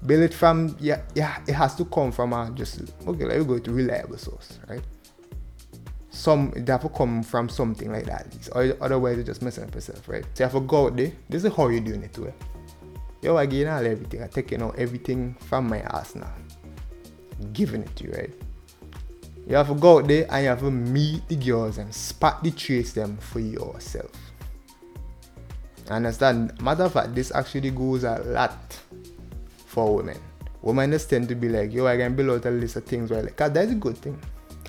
build 0.06 0.24
it 0.24 0.34
from 0.34 0.76
yeah, 0.80 1.02
yeah, 1.16 1.42
it 1.48 1.54
has 1.54 1.76
to 1.76 1.86
come 1.86 2.12
from 2.12 2.34
a 2.34 2.52
just 2.52 2.82
okay, 3.08 3.26
let 3.26 3.40
me 3.40 3.46
go 3.46 3.60
to 3.60 3.72
reliable 3.72 4.18
source, 4.18 4.60
right? 4.68 4.84
Some 6.10 6.54
it 6.56 6.68
have 6.68 6.82
to 6.82 6.90
come 6.90 7.24
from 7.24 7.50
something 7.50 7.92
like 7.92 8.06
that. 8.06 8.28
Or 8.54 8.76
otherwise 8.82 9.18
you're 9.18 9.26
just 9.26 9.42
messing 9.42 9.64
up 9.64 9.76
yourself, 9.76 10.08
right? 10.08 10.26
So 10.34 10.44
you 10.44 10.50
have 10.50 10.54
to 10.54 10.62
go 10.62 10.88
out 10.88 10.96
there. 10.96 11.12
This 11.30 11.44
is 11.44 11.54
how 11.54 11.68
you're 11.68 11.82
doing 11.82 12.04
it 12.04 12.14
too. 12.14 12.34
Yo, 13.22 13.36
I 13.36 13.46
gain 13.46 13.68
all 13.68 13.86
everything. 13.86 14.24
I 14.24 14.28
taking 14.28 14.62
out 14.62 14.78
everything 14.78 15.36
from 15.42 15.68
my 15.68 15.80
ass 15.80 16.16
now. 16.16 16.32
Giving 17.54 17.82
it 17.84 17.96
to 17.98 18.06
you, 18.06 18.12
right? 18.12 18.34
You 19.48 19.56
have 19.56 19.68
to 19.68 19.76
go 19.76 20.00
out 20.00 20.08
there 20.08 20.26
and 20.30 20.44
you 20.44 20.50
have 20.50 20.60
to 20.60 20.72
meet 20.72 21.28
the 21.28 21.36
girls 21.36 21.80
and 21.80 21.94
spot 21.94 22.44
the 22.44 22.52
trace 22.52 22.94
them 22.94 23.18
for 23.18 23.40
yourself. 23.40 24.12
Understand? 25.90 26.62
Matter 26.62 26.84
of 26.84 26.94
fact, 26.94 27.16
this 27.16 27.32
actually 27.34 27.72
goes 27.72 28.04
a 28.04 28.20
lot 28.26 28.80
for 29.80 29.96
women. 29.96 30.18
Women 30.62 30.92
just 30.92 31.10
tend 31.10 31.30
to 31.30 31.36
be 31.36 31.48
like, 31.48 31.72
yo, 31.72 31.88
I 31.88 31.96
can 31.96 32.16
build 32.16 32.30
out 32.30 32.46
a 32.46 32.52
list 32.52 32.76
of 32.76 32.86
things 32.86 33.12
where 33.12 33.24
like, 33.24 33.38
that's 33.38 33.72
a 33.72 33.76
good 33.76 33.98
thing. 33.98 34.20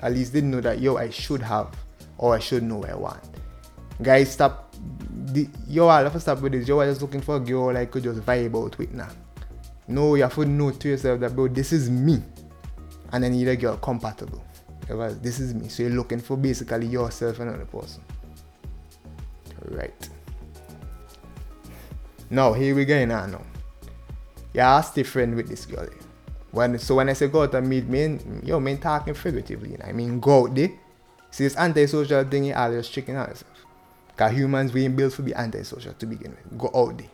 At 0.01 0.13
least 0.13 0.33
they 0.33 0.41
know 0.41 0.61
that 0.61 0.79
yo, 0.79 0.97
I 0.97 1.09
should 1.09 1.41
have 1.41 1.75
or 2.17 2.35
I 2.35 2.39
should 2.39 2.63
know 2.63 2.77
what 2.77 2.89
I 2.89 2.95
want. 2.95 3.23
Guys, 4.01 4.31
stop 4.31 4.73
the, 5.33 5.47
yo, 5.67 5.87
I'll 5.87 6.05
have 6.05 6.13
to 6.13 6.19
stop 6.19 6.39
with 6.41 6.53
this. 6.53 6.67
Yo, 6.67 6.79
I 6.79 6.85
just 6.85 7.01
looking 7.01 7.21
for 7.21 7.35
a 7.35 7.39
girl 7.39 7.75
I 7.75 7.85
could 7.85 8.03
just 8.03 8.21
vibe 8.21 8.55
out 8.55 8.77
with 8.77 8.93
now. 8.93 9.09
No, 9.87 10.15
you 10.15 10.23
have 10.23 10.35
to 10.35 10.45
know 10.45 10.71
to 10.71 10.87
yourself 10.87 11.19
that, 11.19 11.35
bro, 11.35 11.49
this 11.49 11.73
is 11.73 11.89
me. 11.89 12.23
And 13.11 13.23
then 13.23 13.33
a 13.33 13.55
girl 13.57 13.75
compatible. 13.75 14.43
Because 14.79 15.19
this 15.19 15.39
is 15.39 15.53
me. 15.53 15.67
So 15.67 15.83
you're 15.83 15.91
looking 15.91 16.19
for 16.19 16.37
basically 16.37 16.87
yourself 16.87 17.39
and 17.39 17.49
another 17.49 17.65
person. 17.65 18.01
Right. 19.65 20.09
Now, 22.29 22.53
here 22.53 22.73
we 22.73 22.85
go 22.85 23.05
now. 23.05 23.41
You 24.53 24.61
are 24.61 24.85
different 24.93 25.35
with 25.35 25.47
this 25.47 25.65
girl. 25.65 25.87
When 26.51 26.77
so 26.79 26.95
when 26.95 27.09
I 27.09 27.13
say 27.13 27.27
go 27.27 27.43
out 27.43 27.55
and 27.55 27.67
meet 27.67 27.87
me, 27.87 28.19
yo, 28.43 28.59
man 28.59 28.77
talking 28.77 29.13
figuratively. 29.13 29.71
You 29.71 29.77
know? 29.77 29.85
I 29.85 29.93
mean 29.93 30.19
go 30.19 30.47
out 30.47 30.55
there. 30.55 30.71
See 31.31 31.45
this 31.45 31.55
antisocial 31.55 32.25
thing, 32.25 32.45
you 32.45 32.53
just 32.53 32.91
checking 32.91 33.15
out 33.15 33.29
yourself. 33.29 33.65
Because 34.07 34.33
humans, 34.33 34.73
we 34.73 34.83
ain't 34.83 34.97
built 34.97 35.13
to 35.13 35.21
be 35.21 35.33
antisocial 35.33 35.93
to 35.93 36.05
begin 36.05 36.31
with. 36.31 36.57
Go 36.57 36.69
out 36.75 36.97
there. 36.97 37.07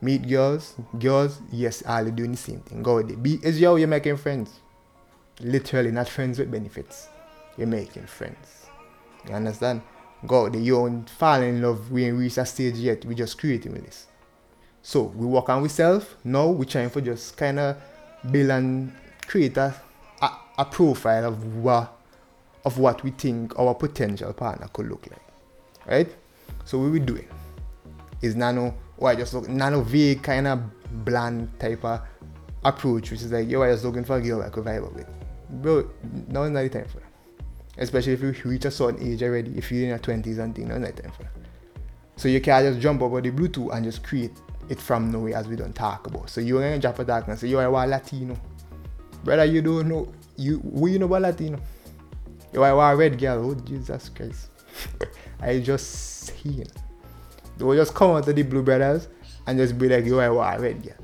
Meet 0.00 0.28
girls. 0.28 0.74
Girls, 0.98 1.40
yes, 1.50 1.82
all 1.86 2.04
doing 2.04 2.30
the 2.30 2.36
same 2.36 2.60
thing. 2.60 2.82
Go 2.82 2.98
out 2.98 3.08
there. 3.08 3.16
Be 3.16 3.40
is 3.42 3.60
yo, 3.60 3.74
you're 3.74 3.88
making 3.88 4.16
friends. 4.18 4.60
Literally, 5.40 5.90
not 5.90 6.08
friends 6.08 6.38
with 6.38 6.50
benefits. 6.50 7.08
You're 7.56 7.66
making 7.66 8.06
friends. 8.06 8.66
You 9.28 9.34
understand? 9.34 9.82
Go 10.26 10.46
out 10.46 10.52
there. 10.52 10.60
You 10.60 10.74
don't 10.74 11.10
fall 11.10 11.42
in 11.42 11.60
love. 11.60 11.90
We 11.90 12.04
ain't 12.04 12.18
reached 12.18 12.38
a 12.38 12.46
stage 12.46 12.76
yet. 12.76 13.04
We 13.04 13.16
just 13.16 13.36
creating 13.38 13.74
this. 13.74 14.06
So 14.86 15.04
we 15.16 15.24
work 15.24 15.48
on 15.48 15.62
ourselves. 15.62 16.06
Now 16.22 16.48
we 16.48 16.66
trying 16.66 16.90
for 16.90 17.00
just 17.00 17.38
kind 17.38 17.58
of 17.58 17.76
build 18.30 18.50
and 18.50 18.92
create 19.26 19.56
a, 19.56 19.74
a, 20.20 20.30
a 20.58 20.64
profile 20.66 21.24
of 21.24 21.56
what 21.56 21.90
of 22.66 22.78
what 22.78 23.02
we 23.02 23.10
think 23.10 23.58
our 23.58 23.74
potential 23.74 24.32
partner 24.32 24.68
could 24.72 24.88
look 24.88 25.06
like 25.10 25.20
right? 25.86 26.14
So 26.64 26.78
what 26.78 26.90
we 26.90 26.98
doing 26.98 27.28
is 28.22 28.36
nano, 28.36 28.74
I 29.02 29.16
just 29.16 29.34
look 29.34 29.48
nano 29.48 29.82
vague 29.82 30.22
kind 30.22 30.46
of 30.46 30.60
bland 31.04 31.48
type 31.58 31.84
of 31.84 32.00
approach, 32.64 33.10
which 33.10 33.22
is 33.22 33.32
like, 33.32 33.48
yo, 33.48 33.62
I 33.62 33.70
just 33.70 33.84
looking 33.84 34.04
for 34.04 34.16
a 34.16 34.20
girl 34.20 34.42
I 34.42 34.48
could 34.48 34.64
vibe 34.64 34.92
with. 34.94 35.06
Bro, 35.62 35.90
now 36.28 36.44
is 36.44 36.50
not 36.50 36.62
the 36.62 36.68
time 36.68 36.86
for 36.86 36.98
that. 36.98 37.08
Especially 37.76 38.12
if 38.12 38.22
you 38.22 38.34
reach 38.44 38.64
a 38.64 38.70
certain 38.70 39.06
age 39.06 39.22
already, 39.22 39.56
if 39.58 39.70
you're 39.70 39.82
in 39.82 39.88
your 39.88 39.98
20s 39.98 40.38
and 40.38 40.54
things, 40.54 40.68
now 40.68 40.76
is 40.76 40.80
not 40.82 40.96
the 40.96 41.02
time 41.02 41.12
for 41.12 41.22
that. 41.24 41.32
So 42.16 42.28
you 42.28 42.40
can't 42.40 42.64
just 42.64 42.80
jump 42.80 43.02
over 43.02 43.20
the 43.20 43.30
Bluetooth 43.30 43.74
and 43.74 43.84
just 43.84 44.02
create 44.04 44.32
it 44.68 44.80
from 44.80 45.10
nowhere 45.10 45.36
as 45.36 45.48
we 45.48 45.56
don't 45.56 45.74
talk 45.74 46.06
about. 46.06 46.30
So 46.30 46.40
you're 46.40 46.60
gonna 46.60 46.78
jump 46.78 46.98
a 46.98 47.04
dark 47.04 47.28
and 47.28 47.38
say, 47.38 47.48
yo, 47.48 47.58
I 47.58 47.68
want 47.68 47.90
Latino. 47.90 48.36
Brother, 49.22 49.44
you 49.44 49.62
don't 49.62 49.88
know 49.88 50.12
you 50.36 50.58
who 50.60 50.88
you 50.88 50.98
know 50.98 51.06
about 51.06 51.22
Latino? 51.22 51.58
Yo, 52.52 52.62
I 52.62 52.72
want 52.72 52.94
a 52.94 52.96
red 52.96 53.18
girl. 53.18 53.50
Oh 53.50 53.54
Jesus 53.54 54.08
Christ. 54.08 54.50
I 55.40 55.60
just 55.60 56.26
seen. 56.26 56.66
They 57.56 57.64
will 57.64 57.76
just 57.76 57.94
come 57.94 58.10
out 58.10 58.26
the 58.26 58.42
Blue 58.42 58.62
Brothers 58.62 59.08
and 59.46 59.58
just 59.58 59.78
be 59.78 59.88
like, 59.88 60.04
yo, 60.04 60.18
I 60.18 60.28
want 60.30 60.58
a 60.58 60.62
red 60.62 60.82
girl. 60.82 60.96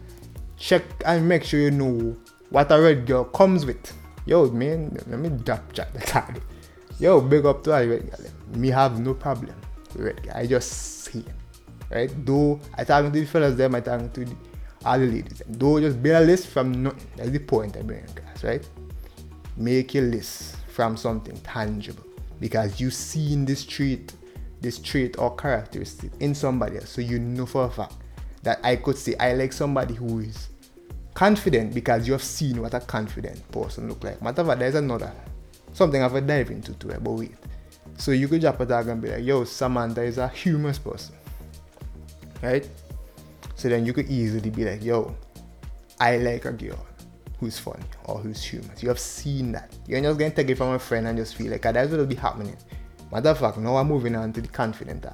Check 0.57 0.83
and 1.07 1.29
make 1.29 1.44
sure 1.44 1.61
you 1.61 1.70
know 1.70 2.16
what 2.51 2.70
a 2.73 2.81
red 2.81 3.07
girl 3.07 3.25
comes 3.25 3.64
with. 3.64 3.92
Yo, 4.27 4.51
man, 4.51 4.96
let 5.07 5.18
me 5.18 5.29
drop 5.29 5.73
chat 5.73 5.92
the. 5.94 6.40
Yo, 6.99 7.20
big 7.20 7.46
up 7.46 7.62
to 7.64 7.73
a 7.73 7.87
red 7.87 8.11
girl. 8.11 8.27
Me 8.57 8.68
have 8.68 9.01
no 9.01 9.14
problem 9.14 9.55
red 9.96 10.23
girl. 10.23 10.33
I 10.37 10.46
just 10.46 10.70
see 11.05 11.25
Right? 11.90 12.11
Though 12.24 12.61
I 12.76 12.85
talking 12.85 13.12
to 13.12 13.20
the 13.20 13.26
fellas 13.26 13.57
them, 13.57 13.74
I 13.74 13.81
talking 13.81 14.11
to 14.11 14.24
the, 14.24 14.37
all 14.85 14.98
the 14.98 15.07
ladies. 15.07 15.42
Though 15.48 15.81
just 15.81 16.03
build 16.03 16.22
a 16.22 16.26
list 16.26 16.48
from 16.48 16.83
nothing. 16.83 17.11
That's 17.16 17.31
the 17.31 17.40
point 17.40 17.76
I 17.76 17.83
bring 17.83 18.05
guys, 18.14 18.44
right? 18.44 18.68
Make 19.57 19.94
a 19.96 20.00
list 20.00 20.57
from 20.68 20.96
something 20.96 21.37
tangible. 21.40 22.05
Because 22.38 22.81
you 22.81 22.90
see 22.90 23.33
in 23.33 23.44
this 23.44 23.64
trait 23.64 24.14
this 24.61 24.79
trait 24.79 25.18
or 25.18 25.35
characteristic 25.37 26.11
in 26.20 26.35
somebody 26.35 26.76
else. 26.76 26.90
So 26.90 27.00
you 27.00 27.18
know 27.18 27.46
for 27.46 27.64
a 27.64 27.70
fact 27.70 27.94
that 28.42 28.61
I 28.62 28.76
could 28.76 28.96
say 28.96 29.14
I 29.18 29.33
like 29.33 29.53
somebody 29.53 29.94
who 29.94 30.20
is 30.20 30.48
confident 31.14 31.74
because 31.74 32.07
you 32.07 32.12
have 32.12 32.22
seen 32.22 32.61
what 32.61 32.74
a 32.74 32.81
confident 32.81 33.50
person 33.50 33.88
look 33.88 34.05
like. 34.05 34.22
Matter 34.22 34.42
of 34.42 34.48
fact, 34.48 34.61
there's 34.61 34.74
another 34.74 35.12
something 35.72 36.03
I've 36.03 36.26
dive 36.26 36.50
into 36.50 36.74
too, 36.74 36.88
but 36.88 37.11
wait. 37.11 37.35
So 37.96 38.12
you 38.12 38.29
could 38.29 38.40
drop 38.40 38.61
a 38.61 38.66
tag 38.66 38.88
and 38.88 39.00
be 39.00 39.11
like, 39.11 39.24
yo, 39.24 39.44
Samantha 39.44 40.03
is 40.03 40.18
a 40.18 40.29
humorous 40.29 40.79
person. 40.79 41.14
Right? 42.42 42.68
So 43.55 43.68
then 43.68 43.85
you 43.85 43.92
could 43.92 44.11
easily 44.11 44.50
be 44.50 44.64
like, 44.64 44.83
yo, 44.83 45.14
I 45.98 46.16
like 46.16 46.44
a 46.46 46.53
girl 46.53 46.87
who's 47.38 47.59
funny 47.59 47.85
or 48.05 48.18
who's 48.18 48.42
humorous. 48.42 48.83
You 48.83 48.88
have 48.88 48.98
seen 48.98 49.53
that. 49.53 49.74
You're 49.87 50.00
just 50.00 50.18
gonna 50.18 50.31
take 50.31 50.50
it 50.50 50.57
from 50.57 50.74
a 50.74 50.79
friend 50.79 51.07
and 51.07 51.18
just 51.18 51.35
feel 51.35 51.50
like 51.50 51.62
that's 51.62 51.90
what 51.90 51.98
will 51.98 52.07
be 52.07 52.14
happening. 52.14 52.57
Matter 53.12 53.31
of 53.31 53.38
fact, 53.38 53.59
now 53.59 53.76
I'm 53.76 53.88
moving 53.88 54.14
on 54.14 54.33
to 54.35 54.40
the 54.40 54.48
confident. 54.48 55.05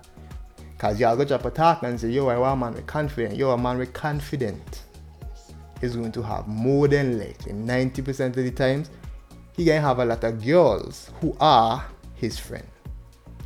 Because 0.73 1.01
y'all 1.01 1.17
go 1.17 1.25
drop 1.25 1.45
a 1.45 1.51
talk 1.51 1.83
and 1.83 1.99
say, 1.99 2.11
yo, 2.11 2.29
I 2.29 2.37
want 2.37 2.59
a 2.59 2.65
man 2.65 2.75
with 2.75 2.87
confident. 2.87 3.37
Yo, 3.37 3.51
a 3.51 3.59
man 3.59 3.79
with 3.79 3.93
confident 3.93 4.83
is 5.81 5.97
going 5.97 6.13
to 6.13 6.23
have 6.23 6.47
more 6.47 6.89
than 6.89 7.19
likely 7.19 7.53
90% 7.53 8.27
of 8.29 8.35
the 8.35 8.51
times 8.51 8.91
he 9.57 9.65
gonna 9.65 9.81
have 9.81 9.99
a 9.99 10.05
lot 10.05 10.23
of 10.23 10.45
girls 10.45 11.11
who 11.21 11.35
are 11.41 11.85
his 12.15 12.39
friend. 12.39 12.67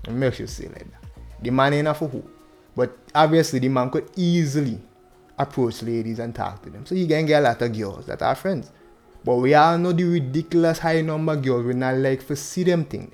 It 0.04 0.10
makes 0.10 0.40
you 0.40 0.46
say 0.46 0.66
like 0.66 0.90
that. 0.90 1.04
The 1.42 1.50
man 1.50 1.72
ain't 1.72 1.96
for 1.96 2.08
who. 2.08 2.28
But 2.74 2.96
obviously 3.14 3.58
the 3.58 3.68
man 3.68 3.90
could 3.90 4.10
easily 4.16 4.80
approach 5.38 5.82
ladies 5.82 6.18
and 6.18 6.34
talk 6.34 6.62
to 6.62 6.70
them. 6.70 6.86
So 6.86 6.94
he 6.94 7.06
can 7.06 7.26
get 7.26 7.40
a 7.40 7.44
lot 7.44 7.62
of 7.62 7.76
girls 7.76 8.06
that 8.06 8.22
are 8.22 8.34
friends. 8.34 8.70
But 9.24 9.36
we 9.36 9.54
all 9.54 9.76
know 9.78 9.92
the 9.92 10.04
ridiculous 10.04 10.78
high 10.78 11.00
number 11.02 11.36
girls 11.36 11.64
we 11.64 11.74
not 11.74 11.96
like 11.96 12.22
for 12.22 12.36
see 12.36 12.64
them 12.64 12.84
thing. 12.84 13.12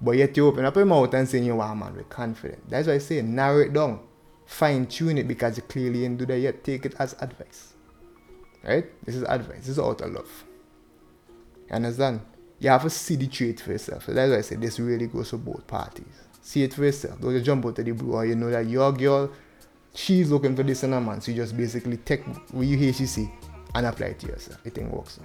But 0.00 0.12
yet 0.12 0.36
you 0.36 0.46
open 0.46 0.64
up 0.64 0.76
your 0.76 0.84
mouth 0.84 1.14
and 1.14 1.28
say 1.28 1.38
you 1.38 1.54
want 1.54 1.72
a 1.72 1.74
man 1.76 1.96
with 1.96 2.08
confidence. 2.08 2.62
That's 2.68 2.88
why 2.88 2.94
I 2.94 2.98
say 2.98 3.22
narrow 3.22 3.60
it 3.60 3.72
down. 3.72 4.00
Fine 4.46 4.86
tune 4.86 5.16
it 5.18 5.28
because 5.28 5.56
you 5.56 5.62
clearly 5.62 6.00
didn't 6.00 6.18
do 6.18 6.26
that 6.26 6.38
yet. 6.38 6.64
Take 6.64 6.84
it 6.84 6.94
as 6.98 7.14
advice. 7.20 7.74
Right? 8.64 8.84
This 9.04 9.14
is 9.14 9.22
advice. 9.22 9.60
This 9.60 9.68
is 9.68 9.78
out 9.78 10.00
of 10.00 10.12
love. 10.12 10.44
You 11.68 11.76
understand? 11.76 12.20
You 12.58 12.70
have 12.70 12.82
to 12.82 12.90
see 12.90 13.16
the 13.16 13.28
trait 13.28 13.60
for 13.60 13.72
yourself. 13.72 14.06
So 14.06 14.12
that's 14.12 14.30
why 14.30 14.38
I 14.38 14.40
say 14.40 14.56
this 14.56 14.78
really 14.78 15.06
goes 15.06 15.30
for 15.30 15.38
both 15.38 15.66
parties. 15.66 16.06
See 16.42 16.64
it 16.64 16.74
for 16.74 16.84
yourself. 16.84 17.20
Don't 17.20 17.32
just 17.32 17.46
jump 17.46 17.64
out 17.64 17.78
of 17.78 17.84
the 17.84 17.92
blue 17.92 18.14
or 18.14 18.26
you 18.26 18.34
know 18.34 18.50
that 18.50 18.66
your 18.66 18.92
girl, 18.92 19.30
she's 19.94 20.30
looking 20.30 20.56
for 20.56 20.64
this 20.64 20.82
in 20.82 20.92
a 20.92 21.00
man. 21.00 21.20
So 21.20 21.30
you 21.30 21.36
just 21.36 21.56
basically 21.56 21.96
take 21.98 22.24
what 22.50 22.66
you 22.66 22.76
hear 22.76 22.92
she 22.92 23.06
say 23.06 23.32
and 23.74 23.86
apply 23.86 24.08
it 24.08 24.18
to 24.20 24.26
yourself. 24.26 24.58
It 24.66 24.74
thing 24.74 24.90
works. 24.90 25.20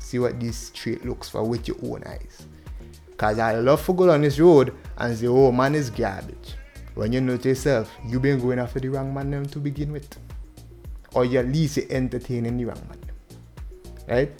See 0.00 0.18
what 0.18 0.40
this 0.40 0.70
trait 0.70 1.04
looks 1.04 1.28
for 1.28 1.44
with 1.44 1.68
your 1.68 1.76
own 1.82 2.02
eyes. 2.04 2.46
Cause 3.18 3.38
I 3.38 3.56
love 3.56 3.84
to 3.84 3.92
go 3.92 4.10
on 4.10 4.22
this 4.22 4.38
road 4.38 4.74
and 4.96 5.16
say, 5.16 5.26
oh 5.26 5.52
man 5.52 5.74
is 5.74 5.90
garbage. 5.90 6.54
When 6.94 7.12
you 7.12 7.36
to 7.36 7.48
yourself, 7.48 7.92
you 8.06 8.18
been 8.18 8.40
going 8.40 8.58
after 8.58 8.80
the 8.80 8.88
wrong 8.88 9.12
man 9.12 9.44
to 9.46 9.58
begin 9.58 9.92
with. 9.92 10.16
Or 11.14 11.24
you 11.24 11.38
at 11.38 11.46
least 11.46 11.78
entertaining 11.78 12.56
the 12.56 12.64
wrong 12.64 12.82
man. 12.88 12.98
Right? 14.08 14.32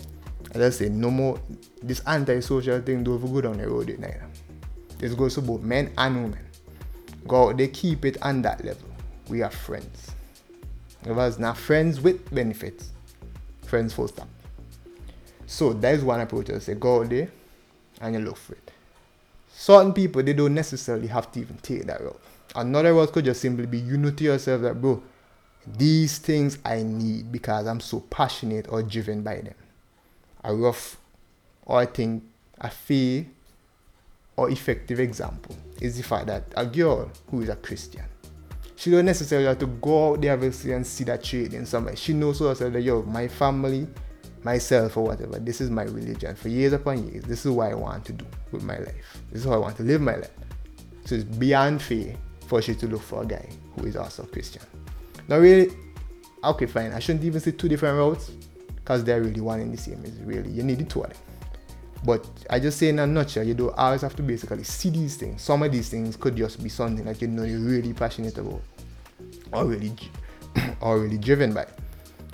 I 0.54 0.58
just 0.58 0.78
say 0.78 0.88
no 0.88 1.10
more 1.10 1.38
this 1.82 2.00
anti-social 2.06 2.80
thing 2.80 3.04
don't 3.04 3.20
go 3.20 3.40
down 3.42 3.58
the 3.58 3.68
road 3.68 3.94
neither. 3.98 4.27
This 4.98 5.14
goes 5.14 5.34
to 5.34 5.42
both 5.42 5.62
men 5.62 5.92
and 5.96 6.24
women. 6.24 6.46
Go 7.26 7.52
they 7.52 7.68
keep 7.68 8.04
it 8.04 8.20
on 8.22 8.42
that 8.42 8.64
level. 8.64 8.88
We 9.28 9.42
are 9.42 9.50
friends. 9.50 10.12
Us 11.06 11.38
not 11.38 11.56
friends 11.56 12.00
with 12.00 12.32
benefits, 12.34 12.90
friends 13.62 13.94
full 13.94 14.08
stop. 14.08 14.28
So 15.46 15.72
that 15.72 15.94
is 15.94 16.04
one 16.04 16.20
approach 16.20 16.50
I 16.50 16.58
say 16.58 16.74
go 16.74 17.00
out 17.00 17.10
there 17.10 17.30
and 18.00 18.14
you 18.14 18.20
look 18.20 18.36
for 18.36 18.54
it. 18.54 18.70
Certain 19.50 19.92
people 19.92 20.22
they 20.22 20.32
don't 20.32 20.54
necessarily 20.54 21.06
have 21.06 21.32
to 21.32 21.40
even 21.40 21.56
take 21.58 21.86
that 21.86 22.00
route. 22.00 22.20
Another 22.54 22.94
route 22.94 23.12
could 23.12 23.24
just 23.24 23.40
simply 23.40 23.66
be 23.66 23.78
you 23.78 23.96
know 23.96 24.10
to 24.10 24.24
yourself 24.24 24.62
that 24.62 24.80
bro, 24.80 25.02
these 25.66 26.18
things 26.18 26.58
I 26.64 26.82
need 26.82 27.30
because 27.30 27.66
I'm 27.66 27.80
so 27.80 28.00
passionate 28.00 28.66
or 28.68 28.82
driven 28.82 29.22
by 29.22 29.36
them. 29.36 29.54
A 30.44 30.54
rough 30.54 30.96
or 31.64 31.78
I 31.78 31.86
think 31.86 32.24
a 32.60 32.70
fair 32.70 33.26
or 34.38 34.48
effective 34.50 35.00
example 35.00 35.56
is 35.80 35.96
the 35.96 36.02
fact 36.02 36.28
that 36.28 36.44
a 36.56 36.64
girl 36.64 37.10
who 37.28 37.42
is 37.42 37.48
a 37.48 37.56
Christian, 37.56 38.04
she 38.76 38.88
don't 38.92 39.04
necessarily 39.04 39.48
have 39.48 39.58
to 39.58 39.66
go 39.66 40.12
out 40.12 40.20
there 40.20 40.32
obviously 40.32 40.72
and 40.72 40.86
see 40.86 41.02
that 41.04 41.24
trade 41.24 41.54
in 41.54 41.66
somewhere. 41.66 41.96
She 41.96 42.12
knows 42.12 42.38
herself 42.38 42.72
that 42.72 42.80
yo, 42.80 43.02
my 43.02 43.26
family, 43.26 43.88
myself 44.44 44.96
or 44.96 45.02
whatever, 45.02 45.40
this 45.40 45.60
is 45.60 45.70
my 45.70 45.82
religion. 45.82 46.36
For 46.36 46.48
years 46.48 46.72
upon 46.72 47.08
years, 47.08 47.24
this 47.24 47.44
is 47.44 47.50
what 47.50 47.72
I 47.72 47.74
want 47.74 48.04
to 48.04 48.12
do 48.12 48.24
with 48.52 48.62
my 48.62 48.78
life. 48.78 49.20
This 49.32 49.40
is 49.40 49.48
how 49.48 49.54
I 49.54 49.58
want 49.58 49.76
to 49.78 49.82
live 49.82 50.00
my 50.00 50.14
life. 50.14 50.30
So 51.04 51.16
it's 51.16 51.24
beyond 51.24 51.82
fair 51.82 52.14
for 52.46 52.62
she 52.62 52.76
to 52.76 52.86
look 52.86 53.02
for 53.02 53.24
a 53.24 53.26
guy 53.26 53.48
who 53.74 53.86
is 53.86 53.96
also 53.96 54.22
Christian. 54.22 54.62
Now 55.26 55.38
really, 55.38 55.72
okay 56.44 56.66
fine, 56.66 56.92
I 56.92 57.00
shouldn't 57.00 57.24
even 57.24 57.40
say 57.40 57.50
two 57.50 57.68
different 57.68 57.98
routes 57.98 58.30
because 58.76 59.02
they're 59.02 59.20
really 59.20 59.40
one 59.40 59.58
in 59.58 59.72
the 59.72 59.78
same. 59.78 60.04
Is 60.04 60.16
really 60.20 60.50
you 60.50 60.62
need 60.62 60.78
the 60.78 60.84
two 60.84 61.02
of 61.02 61.10
them. 61.10 61.18
But 62.04 62.26
I 62.48 62.60
just 62.60 62.78
say 62.78 62.88
in 62.88 62.98
a 62.98 63.06
nutshell, 63.06 63.44
you 63.44 63.54
do 63.54 63.70
always 63.70 64.02
have 64.02 64.14
to 64.16 64.22
basically 64.22 64.64
see 64.64 64.90
these 64.90 65.16
things. 65.16 65.42
Some 65.42 65.62
of 65.62 65.72
these 65.72 65.88
things 65.88 66.16
could 66.16 66.36
just 66.36 66.62
be 66.62 66.68
something 66.68 67.04
that 67.04 67.20
you 67.20 67.28
know 67.28 67.42
you're 67.42 67.58
really 67.58 67.92
passionate 67.92 68.38
about, 68.38 68.62
or 69.52 69.64
really, 69.64 69.92
or 70.80 71.00
really 71.00 71.18
driven 71.18 71.52
by. 71.52 71.66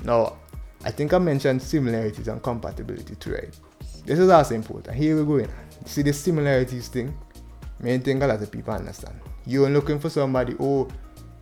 Now, 0.04 0.36
I 0.84 0.90
think 0.90 1.14
I 1.14 1.18
mentioned 1.18 1.62
similarities 1.62 2.28
and 2.28 2.42
compatibility 2.42 3.14
too, 3.16 3.32
right? 3.32 3.58
This 4.04 4.18
is 4.18 4.28
also 4.28 4.54
important. 4.54 4.96
Here 4.96 5.16
we 5.16 5.24
go. 5.24 5.36
In. 5.44 5.50
See 5.86 6.02
the 6.02 6.12
similarities 6.12 6.88
thing. 6.88 7.16
Main 7.80 8.00
thing 8.00 8.22
a 8.22 8.26
lot 8.26 8.42
of 8.42 8.50
people 8.50 8.74
understand. 8.74 9.18
You're 9.46 9.70
looking 9.70 9.98
for 9.98 10.10
somebody. 10.10 10.54
Oh, 10.60 10.88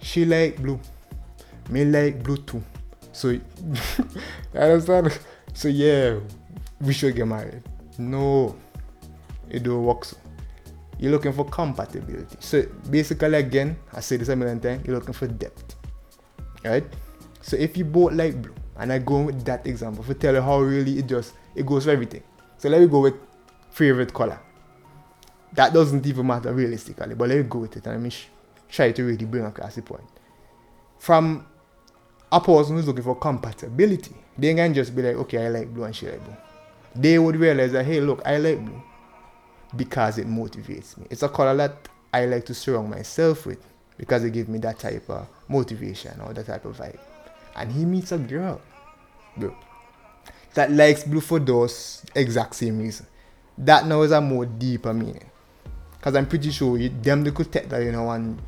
she 0.01 0.25
like 0.25 0.63
blue. 0.63 0.79
Me 1.71 1.85
like 1.85 2.23
blue 2.23 2.37
too. 2.37 2.63
So, 3.13 3.29
you 3.31 3.41
understand? 4.55 5.19
So 5.55 5.69
yeah, 5.69 6.19
we 6.81 6.93
should 6.93 7.17
get 7.17 7.27
married. 7.27 7.63
No, 7.99 8.57
it 9.49 9.63
don't 9.63 9.85
work 9.85 10.05
so. 10.05 10.17
You're 10.99 11.11
looking 11.11 11.33
for 11.33 11.45
compatibility. 11.45 12.37
So 12.39 12.63
basically, 12.89 13.35
again, 13.35 13.77
I 13.93 14.01
say 14.01 14.17
this 14.19 14.29
a 14.29 14.37
million 14.37 14.61
times, 14.61 14.87
you're 14.87 14.97
looking 14.97 15.15
for 15.15 15.27
depth. 15.27 15.75
Right? 16.65 16.85
So 17.41 17.57
if 17.57 17.77
you 17.77 17.85
both 17.85 18.13
like 18.13 18.41
blue, 18.41 18.55
and 18.77 18.93
I 18.93 18.99
go 18.99 19.23
with 19.23 19.45
that 19.45 19.67
example 19.67 20.05
to 20.05 20.15
tell 20.15 20.35
you 20.35 20.41
how 20.41 20.61
really 20.61 20.99
it 20.99 21.07
just 21.07 21.35
it 21.55 21.67
goes 21.67 21.85
for 21.85 21.91
everything. 21.91 22.23
So 22.57 22.69
let 22.69 22.81
me 22.81 22.87
go 22.87 23.01
with 23.01 23.15
favorite 23.71 24.15
color. 24.15 24.39
That 25.55 25.75
doesn't 25.75 26.07
even 26.07 26.27
matter 26.27 26.53
realistically, 26.53 27.15
but 27.15 27.29
let 27.29 27.39
me 27.39 27.45
go 27.45 27.59
with 27.59 27.77
it 27.77 27.85
and 27.85 27.97
let 27.97 28.01
me 28.01 28.11
sh- 28.11 28.29
try 28.69 28.93
to 28.93 29.05
really 29.05 29.27
bring 29.27 29.45
across 29.45 29.75
the 29.75 29.83
point. 29.83 30.05
From 30.99 31.47
a 32.31 32.41
person 32.41 32.77
who's 32.77 32.87
looking 32.87 33.03
for 33.03 33.17
compatibility, 33.17 34.15
they 34.39 34.55
can 34.55 34.73
just 34.73 34.95
be 34.95 35.03
like, 35.03 35.17
okay, 35.17 35.47
I 35.47 35.49
like 35.49 35.75
blue 35.75 35.85
and 35.85 35.95
she 35.95 36.07
like 36.07 36.25
blue 36.25 36.37
they 36.95 37.19
would 37.19 37.37
realize 37.37 37.73
that 37.73 37.85
hey 37.85 38.01
look 38.01 38.21
i 38.27 38.37
like 38.37 38.65
blue 38.65 38.83
because 39.77 40.19
it 40.19 40.29
motivates 40.29 40.97
me. 40.99 41.07
It's 41.11 41.23
a 41.23 41.29
color 41.29 41.57
that 41.57 41.89
i 42.13 42.27
like 42.27 42.45
to 42.47 42.55
surround 42.55 42.91
myself 42.91 43.47
with 43.47 43.67
because 43.97 44.25
it 44.25 44.33
gives 44.33 44.49
me 44.49 44.59
that 44.59 44.79
type 44.79 45.09
of 45.09 45.27
motivation 45.49 46.21
or 46.21 46.33
that 46.35 46.47
type 46.47 46.65
of 46.65 46.77
vibe. 46.77 46.99
And 47.57 47.71
he 47.71 47.85
meets 47.85 48.13
a 48.13 48.19
girl 48.19 48.61
bro 49.37 49.55
that 50.55 50.71
likes 50.71 51.05
blue 51.05 51.21
for 51.21 51.39
those 51.39 52.05
exact 52.15 52.55
same 52.55 52.79
reason. 52.79 53.07
That 53.57 53.87
now 53.87 54.03
is 54.03 54.11
a 54.13 54.21
more 54.21 54.45
deeper 54.45 54.93
meaning. 54.93 55.31
Because 55.97 56.17
i'm 56.17 56.27
pretty 56.27 56.51
sure 56.51 56.77
you, 56.79 56.89
them 56.89 57.23
they 57.23 57.31
could 57.31 57.51
take 57.53 57.69
that 57.69 57.83
you 57.83 57.93
know 57.93 58.11
and 58.11 58.41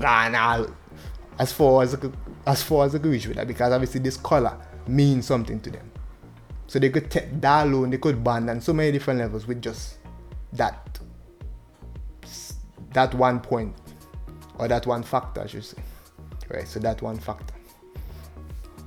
gone 0.00 0.34
as 1.38 1.52
far 1.52 1.82
as 1.82 1.96
as 2.46 2.62
far 2.62 2.86
as 2.86 2.94
I 2.94 2.98
could 2.98 3.10
reach 3.10 3.26
with 3.26 3.36
that 3.36 3.46
because 3.46 3.72
obviously 3.72 4.00
this 4.00 4.16
color 4.16 4.58
means 4.88 5.26
something 5.26 5.60
to 5.60 5.70
them 5.70 5.89
so 6.70 6.78
they 6.78 6.88
could 6.88 7.10
take 7.10 7.40
that 7.40 7.66
alone, 7.66 7.90
they 7.90 7.98
could 7.98 8.22
band 8.22 8.48
on 8.48 8.60
so 8.60 8.72
many 8.72 8.92
different 8.92 9.18
levels 9.18 9.44
with 9.44 9.60
just 9.60 9.96
that 10.52 11.00
that 12.92 13.12
one 13.12 13.40
point 13.40 13.74
or 14.56 14.68
that 14.68 14.86
one 14.86 15.02
factor, 15.02 15.40
I 15.40 15.48
should 15.48 15.64
say. 15.64 15.78
Right, 16.48 16.68
so 16.68 16.78
that 16.78 17.02
one 17.02 17.18
factor. 17.18 17.54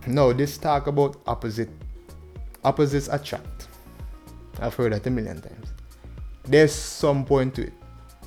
Now 0.08 0.32
this 0.32 0.58
talk 0.58 0.88
about 0.88 1.17
opposite 1.28 1.67
opposites 2.63 3.10
attract. 3.10 3.67
I've 4.62 4.76
heard 4.76 4.93
that 4.93 5.06
a 5.06 5.10
million 5.10 5.41
times. 5.41 5.74
There's 6.46 6.72
some 6.72 7.26
point 7.26 7.54
to 7.56 7.63
it. 7.63 7.74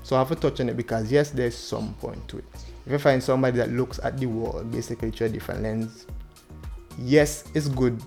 So 0.03 0.17
I 0.17 0.19
have 0.19 0.29
to 0.29 0.35
touch 0.35 0.61
on 0.61 0.69
it 0.69 0.77
because 0.77 1.11
yes, 1.11 1.31
there's 1.31 1.57
some 1.57 1.95
point 1.95 2.29
to 2.29 2.39
it. 2.41 2.45
If 2.85 2.93
you 2.93 2.99
find 2.99 3.23
somebody 3.23 3.57
that 3.57 3.71
looks 3.71 4.01
at 4.03 4.19
the 4.19 4.27
world 4.27 4.71
basically 4.71 5.13
through 5.13 5.29
a 5.29 5.31
different 5.31 5.63
lens, 5.63 6.07
yes, 6.99 7.45
it's 7.55 7.69
good 7.69 8.03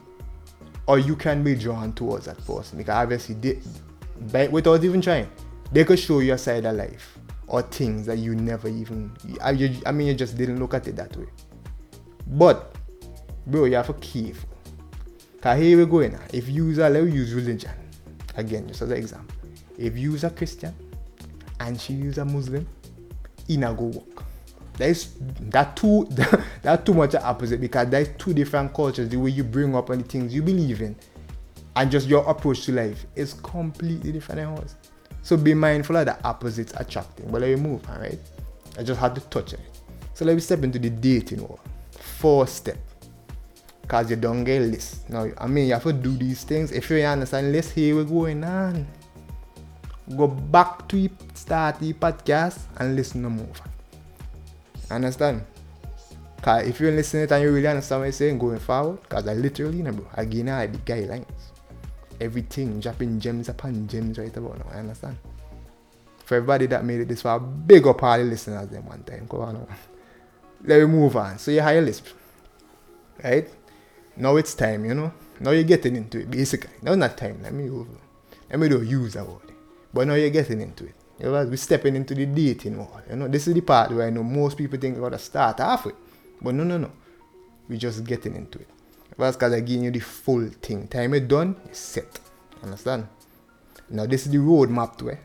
or 0.89 0.97
you 0.97 1.15
can 1.15 1.43
be 1.43 1.53
drawn 1.53 1.93
towards 1.93 2.25
that 2.25 2.43
person. 2.47 2.79
Because 2.79 2.95
obviously 2.95 3.35
they, 3.35 3.59
by, 4.31 4.47
without 4.47 4.83
even 4.83 5.01
trying 5.01 5.29
they 5.71 5.83
could 5.85 5.99
show 5.99 6.17
you 6.17 6.33
a 6.33 6.37
side 6.37 6.65
of 6.65 6.75
life 6.75 7.19
or 7.47 7.61
things 7.61 8.07
that 8.07 8.17
you 8.17 8.33
never 8.33 8.67
even 8.67 9.11
I, 9.39 9.51
I 9.85 9.91
mean 9.91 10.07
you 10.07 10.13
just 10.15 10.35
didn't 10.35 10.59
look 10.59 10.73
at 10.73 10.87
it 10.87 10.95
that 10.95 11.15
way. 11.15 11.27
But 12.25 12.75
bro 13.45 13.65
you 13.65 13.75
have 13.75 13.85
to 13.85 13.93
keep 13.93 14.35
because 15.35 15.59
here 15.59 15.77
we 15.77 15.85
go 15.85 16.05
now 16.07 16.19
if 16.33 16.49
you 16.49 16.65
use 16.65 16.79
a 16.79 16.89
let 16.89 17.03
use 17.03 17.33
religion. 17.33 17.71
Again 18.35 18.67
just 18.67 18.81
as 18.81 18.89
an 18.89 18.97
example. 18.97 19.35
If 19.77 19.95
you 19.95 20.11
use 20.11 20.23
a 20.23 20.31
christian 20.31 20.73
and 21.59 21.79
she 21.79 21.93
use 21.93 22.17
a 22.17 22.25
muslim 22.25 22.67
in 23.47 23.63
a 23.63 23.73
go 23.73 23.85
work 23.85 24.23
there's 24.79 25.13
that 25.41 25.75
too 25.75 26.07
that 26.61 26.85
too 26.85 26.93
much 26.93 27.13
opposite 27.13 27.59
because 27.59 27.89
there's 27.89 28.07
two 28.17 28.33
different 28.33 28.73
cultures 28.73 29.09
the 29.09 29.17
way 29.17 29.29
you 29.29 29.43
bring 29.43 29.75
up 29.75 29.89
and 29.89 30.03
the 30.03 30.07
things 30.07 30.33
you 30.33 30.41
believe 30.41 30.81
in. 30.81 30.95
And 31.75 31.91
just 31.91 32.07
your 32.07 32.27
approach 32.27 32.65
to 32.65 32.71
life 32.71 33.05
is 33.15 33.33
completely 33.35 34.11
different 34.11 34.39
than 34.39 34.57
ours. 34.57 34.75
So 35.21 35.37
be 35.37 35.53
mindful 35.53 35.97
of 35.97 36.05
the 36.05 36.25
opposites 36.25 36.73
attracting. 36.77 37.29
But 37.29 37.41
let 37.41 37.49
me 37.49 37.55
move 37.57 37.87
all 37.89 37.99
right? 37.99 38.19
I 38.77 38.83
just 38.83 38.99
had 38.99 39.15
to 39.15 39.21
touch 39.21 39.53
it. 39.53 39.59
So 40.13 40.25
let 40.25 40.33
me 40.33 40.39
step 40.39 40.63
into 40.63 40.79
the 40.79 40.89
dating 40.89 41.41
world. 41.41 41.59
Four 41.91 42.47
step. 42.47 42.77
Because 43.81 44.09
you 44.09 44.15
don't 44.15 44.45
get 44.45 44.61
list. 44.61 45.09
Now 45.09 45.29
i 45.37 45.47
mean 45.47 45.67
you 45.67 45.73
have 45.73 45.83
to 45.83 45.93
do 45.93 46.15
these 46.15 46.43
things. 46.43 46.71
If 46.71 46.89
you 46.89 46.99
understand 47.01 47.53
here 47.65 47.95
we're 47.95 48.03
going 48.05 48.43
on. 48.45 48.87
Go 50.15 50.27
back 50.27 50.87
to 50.89 51.09
start 51.33 51.79
the 51.79 51.93
podcast 51.93 52.59
and 52.77 52.95
listen 52.95 53.23
to 53.23 53.29
more 53.29 53.47
Understand? 54.91 55.45
Cause 56.41 56.67
if 56.67 56.79
you're 56.79 56.91
listening 56.91 57.27
to 57.27 57.33
it 57.33 57.37
and 57.37 57.43
you 57.43 57.53
really 57.53 57.67
understand 57.67 58.01
what 58.01 58.05
I'm 58.07 58.11
saying 58.13 58.39
going 58.39 58.59
forward, 58.59 59.07
cause 59.09 59.27
I 59.27 59.33
literally 59.33 59.77
you 59.77 59.83
know 59.83 59.91
bro, 59.91 60.07
again 60.13 60.49
I 60.49 60.67
the 60.67 60.77
guidelines. 60.79 61.25
Everything 62.21 62.79
dropping 62.79 63.19
gems 63.19 63.49
upon 63.49 63.87
gems 63.87 64.17
right 64.17 64.35
about 64.35 64.59
now. 64.59 64.71
I 64.73 64.79
understand. 64.79 65.17
For 66.25 66.35
everybody 66.35 66.65
that 66.67 66.85
made 66.85 67.01
it 67.01 67.07
this 67.07 67.21
far, 67.21 67.39
big 67.39 67.87
up 67.87 68.03
all 68.03 68.17
the 68.17 68.23
listeners 68.23 68.67
them 68.69 68.85
one 68.85 69.03
time. 69.03 69.25
Go 69.27 69.41
on. 69.41 69.67
Let 70.63 70.79
me 70.79 70.85
move 70.85 71.15
on. 71.15 71.39
So 71.39 71.51
you 71.51 71.61
hire 71.61 71.81
list. 71.81 72.13
Right? 73.23 73.49
Now 74.15 74.35
it's 74.35 74.53
time, 74.53 74.85
you 74.85 74.93
know. 74.93 75.13
Now 75.39 75.51
you're 75.51 75.63
getting 75.63 75.95
into 75.95 76.19
it, 76.19 76.29
basically. 76.29 76.71
Now 76.81 76.95
not 76.95 77.17
time. 77.17 77.41
Let 77.41 77.53
me 77.53 77.69
over. 77.69 77.89
Let 78.49 78.59
me 78.59 78.69
do 78.69 78.83
use 78.83 79.13
that 79.13 79.25
word. 79.27 79.53
But 79.93 80.07
now 80.07 80.15
you're 80.15 80.29
getting 80.29 80.61
into 80.61 80.85
it. 80.85 80.95
You 81.19 81.25
know, 81.25 81.45
we're 81.45 81.57
stepping 81.57 81.95
into 81.95 82.15
the 82.15 82.25
dating 82.25 82.77
world. 82.77 83.01
You 83.09 83.17
know, 83.17 83.27
this 83.27 83.47
is 83.47 83.53
the 83.53 83.61
part 83.61 83.91
where 83.91 84.07
I 84.07 84.09
know 84.09 84.23
most 84.23 84.57
people 84.57 84.79
think 84.79 84.97
about 84.97 85.11
to 85.11 85.19
start 85.19 85.59
off 85.59 85.85
with. 85.85 85.95
But 86.41 86.55
no, 86.55 86.63
no, 86.63 86.77
no. 86.77 86.91
We're 87.67 87.77
just 87.77 88.03
getting 88.05 88.35
into 88.35 88.59
it. 88.59 88.67
That's 89.17 89.35
because 89.35 89.53
I'm 89.53 89.65
giving 89.65 89.83
you 89.83 89.91
the 89.91 89.99
full 89.99 90.47
thing. 90.61 90.87
Time 90.87 91.13
it 91.13 91.27
done, 91.27 91.57
it's 91.65 91.79
set. 91.79 92.19
Understand? 92.63 93.07
Now 93.89 94.05
this 94.05 94.25
is 94.25 94.31
the 94.31 94.37
roadmap 94.37 94.97
to 94.99 95.09
it. 95.09 95.19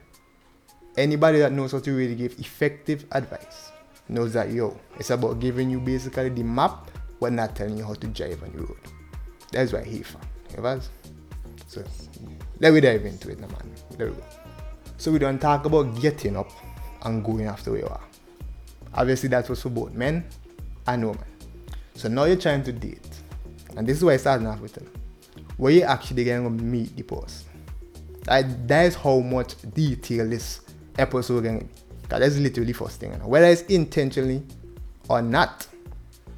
Anybody 0.97 1.39
that 1.39 1.53
knows 1.53 1.73
how 1.73 1.79
to 1.79 1.93
really 1.93 2.15
give 2.15 2.39
effective 2.39 3.05
advice 3.13 3.71
knows 4.09 4.33
that 4.33 4.51
yo, 4.51 4.79
it's 4.99 5.11
about 5.11 5.39
giving 5.41 5.71
you 5.71 5.81
basically 5.81 6.29
the 6.29 6.43
map, 6.43 6.91
but 7.21 7.33
not 7.33 7.55
telling 7.55 7.79
you 7.79 7.85
how 7.85 7.95
to 7.95 8.07
drive 8.09 8.43
on 8.43 8.53
the 8.53 8.59
road. 8.59 8.79
That's 9.53 9.73
why 9.73 9.85
he 9.85 10.03
for. 10.03 10.21
You 10.57 10.63
know? 10.63 10.81
So 11.69 11.85
let 12.59 12.73
me 12.73 12.81
dive 12.81 13.05
into 13.05 13.31
it 13.31 13.39
now 13.39 13.47
man. 13.49 13.75
There 13.97 14.09
we 14.09 14.15
go. 14.15 14.44
So 14.97 15.13
we 15.13 15.19
don't 15.19 15.39
talk 15.39 15.65
about 15.65 16.01
getting 16.01 16.37
up 16.37 16.51
and 17.03 17.25
going 17.25 17.47
after 17.47 17.73
where 17.73 17.81
you 17.81 17.87
are. 17.87 18.01
Obviously 18.95 19.29
that 19.31 19.49
was 19.49 19.61
for 19.61 19.71
both 19.71 19.93
men 19.93 20.25
and 20.87 21.05
women. 21.05 21.25
So 21.95 22.09
now 22.09 22.25
you're 22.25 22.37
trying 22.37 22.63
to 22.65 22.73
date. 22.73 23.21
And 23.77 23.87
this 23.87 23.99
is 23.99 24.05
why 24.05 24.15
I 24.15 24.17
started 24.17 24.47
off 24.47 24.61
with 24.61 24.75
them. 24.75 24.91
Where 25.57 25.73
you 25.73 25.83
actually 25.83 26.25
going 26.25 26.45
to 26.45 26.65
meet 26.65 26.97
the 26.97 27.03
person. 27.03 27.47
That, 28.23 28.69
that 28.69 28.87
is 28.87 28.95
how 28.95 29.21
much 29.21 29.55
detail 29.75 30.29
this 30.29 30.61
episode 30.99 31.43
going 31.45 31.61
to 31.61 31.65
be. 31.65 31.73
Because 32.03 32.21
that's 32.21 32.37
literally 32.37 32.73
first 32.73 33.01
thing. 33.01 33.13
Whether 33.13 33.47
it's 33.47 33.63
intentionally 33.63 34.43
or 35.09 35.23
not, 35.23 35.67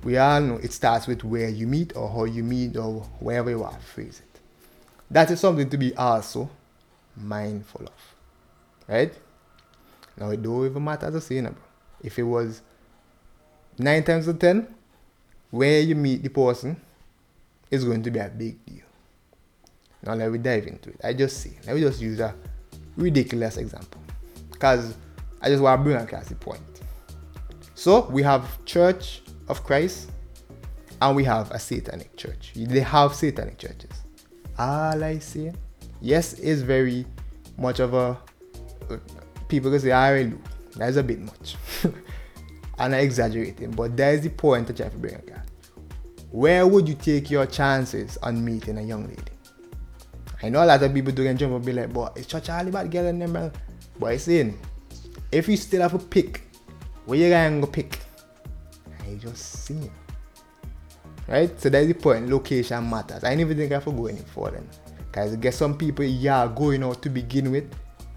we 0.05 0.19
all 0.19 0.41
know 0.41 0.57
it 0.57 0.73
starts 0.73 1.07
with 1.07 1.25
where 1.25 1.49
you 1.49 1.67
meet 1.67 1.97
or 1.97 2.09
how 2.09 2.25
you 2.25 2.45
meet 2.45 2.77
or 2.77 3.01
wherever 3.21 3.51
you 3.51 3.65
are, 3.65 3.79
phrase 3.81 4.23
it. 4.25 4.41
That 5.11 5.31
is 5.31 5.41
something 5.41 5.69
to 5.71 5.77
be 5.77 5.95
also 5.97 6.49
mindful 7.17 7.87
of. 7.87 8.16
Right? 8.89 9.13
Now 10.17 10.31
it 10.31 10.43
don't 10.43 10.65
even 10.67 10.85
matter 10.85 11.07
a 11.07 11.21
saying, 11.21 11.45
bro. 11.45 11.55
If 12.03 12.19
it 12.19 12.23
was 12.23 12.63
nine 13.79 14.05
times 14.05 14.29
out 14.29 14.35
of 14.35 14.39
ten, 14.39 14.75
where 15.51 15.81
you 15.81 15.95
meet 15.95 16.23
the 16.23 16.31
person 16.31 16.81
is 17.71 17.85
going 17.85 18.03
to 18.03 18.11
be 18.11 18.19
a 18.19 18.29
big 18.29 18.65
deal. 18.65 18.85
Now 20.05 20.15
let 20.15 20.31
me 20.31 20.39
dive 20.39 20.67
into 20.67 20.91
it. 20.91 21.01
I 21.03 21.13
just 21.13 21.41
see. 21.41 21.57
Let 21.67 21.77
me 21.77 21.83
just 21.83 22.01
use 22.01 22.21
a 22.21 22.35
ridiculous 22.97 23.57
example. 23.57 24.01
Because 24.51 24.95
I 25.43 25.49
just 25.49 25.63
want 25.63 25.81
to 25.81 25.85
bring 25.85 25.97
across 25.97 26.29
the 26.29 26.35
point. 26.35 26.61
So 27.75 28.09
we 28.09 28.23
have 28.23 28.65
Church 28.65 29.23
of 29.49 29.65
Christ 29.65 30.11
and 31.03 31.15
we 31.15 31.25
have 31.25 31.51
a 31.51 31.59
satanic 31.59 32.17
church. 32.17 32.53
They 32.55 32.81
have 32.81 33.15
satanic 33.15 33.59
churches. 33.59 33.91
All 34.59 35.03
I 35.05 35.19
say, 35.19 35.53
yes, 36.01 36.35
is 36.35 36.63
very 36.63 37.05
much 37.59 37.81
of 37.81 37.93
a 37.93 38.19
people 39.49 39.71
can 39.71 39.81
say 39.81 39.91
ah, 39.91 40.05
I 40.05 40.33
That's 40.77 40.97
a 40.97 41.03
bit 41.03 41.21
much. 41.21 41.57
and 42.79 42.95
I 42.95 42.99
exaggerating, 42.99 43.71
but 43.71 43.97
that 43.97 44.15
is 44.15 44.23
the 44.23 44.31
point 44.31 44.67
that 44.69 44.79
you 44.79 44.85
have 44.85 44.93
to 44.93 44.99
bring 44.99 45.15
across. 45.15 45.47
Where 46.31 46.67
would 46.67 46.89
you 46.89 46.95
take 46.95 47.31
your 47.31 47.47
chances 47.47 48.19
on 48.19 48.45
meeting 48.45 48.79
a 48.79 48.83
young 48.83 49.09
lady? 49.09 49.23
I 50.43 50.51
know 50.51 50.63
a 50.63 50.67
lot 50.67 50.83
of 50.83 50.93
people 50.93 51.13
do 51.13 51.25
can 51.25 51.37
jump 51.37 51.55
and 51.55 51.65
be 51.65 51.73
like, 51.73 51.93
but 51.93 52.17
it's 52.17 52.31
such 52.31 52.49
a 52.49 52.59
all 52.59 52.69
about 52.69 52.91
getting 52.91 53.19
them, 53.19 53.33
man. 53.33 53.53
But 53.99 54.07
I 54.07 54.17
saying, 54.19 54.59
if 55.33 55.49
you 55.49 55.57
still 55.57 55.83
have 55.83 55.95
a 55.95 55.99
pick, 55.99 56.43
where 57.07 57.19
you 57.19 57.31
gonna 57.31 57.67
pick? 57.67 57.99
I 59.01 59.15
just 59.15 59.65
see. 59.65 59.91
Right? 61.27 61.59
So 61.61 61.69
that's 61.71 61.87
the 61.87 61.95
point. 61.95 62.29
Location 62.29 62.89
matters. 62.89 63.25
I 63.25 63.35
never 63.35 63.55
think 63.55 63.73
I 63.73 63.77
have 63.77 63.85
to 63.85 63.93
go 63.93 64.07
any 64.07 64.21
further. 64.21 64.63
Because 64.99 65.37
guess 65.37 65.57
some 65.57 65.77
people, 65.77 66.05
yeah, 66.05 66.51
going 66.55 66.85
out 66.85 67.01
to 67.03 67.09
begin 67.09 67.51
with. 67.51 67.73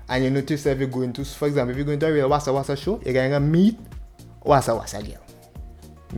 And 0.10 0.24
you 0.24 0.32
notice 0.32 0.66
if 0.66 0.80
you're 0.80 0.88
going 0.88 1.14
to, 1.14 1.24
for 1.24 1.48
example, 1.48 1.72
if 1.72 1.78
you're 1.78 1.86
going 1.86 2.00
to 2.00 2.08
a 2.08 2.12
real 2.12 2.30
Wassa 2.30 2.52
Wassa 2.52 2.76
show, 2.76 3.00
you're 3.06 3.14
gonna 3.14 3.40
meet 3.40 3.78
Wassa 4.44 4.80
Wassa 4.80 5.06
girl. 5.06 5.24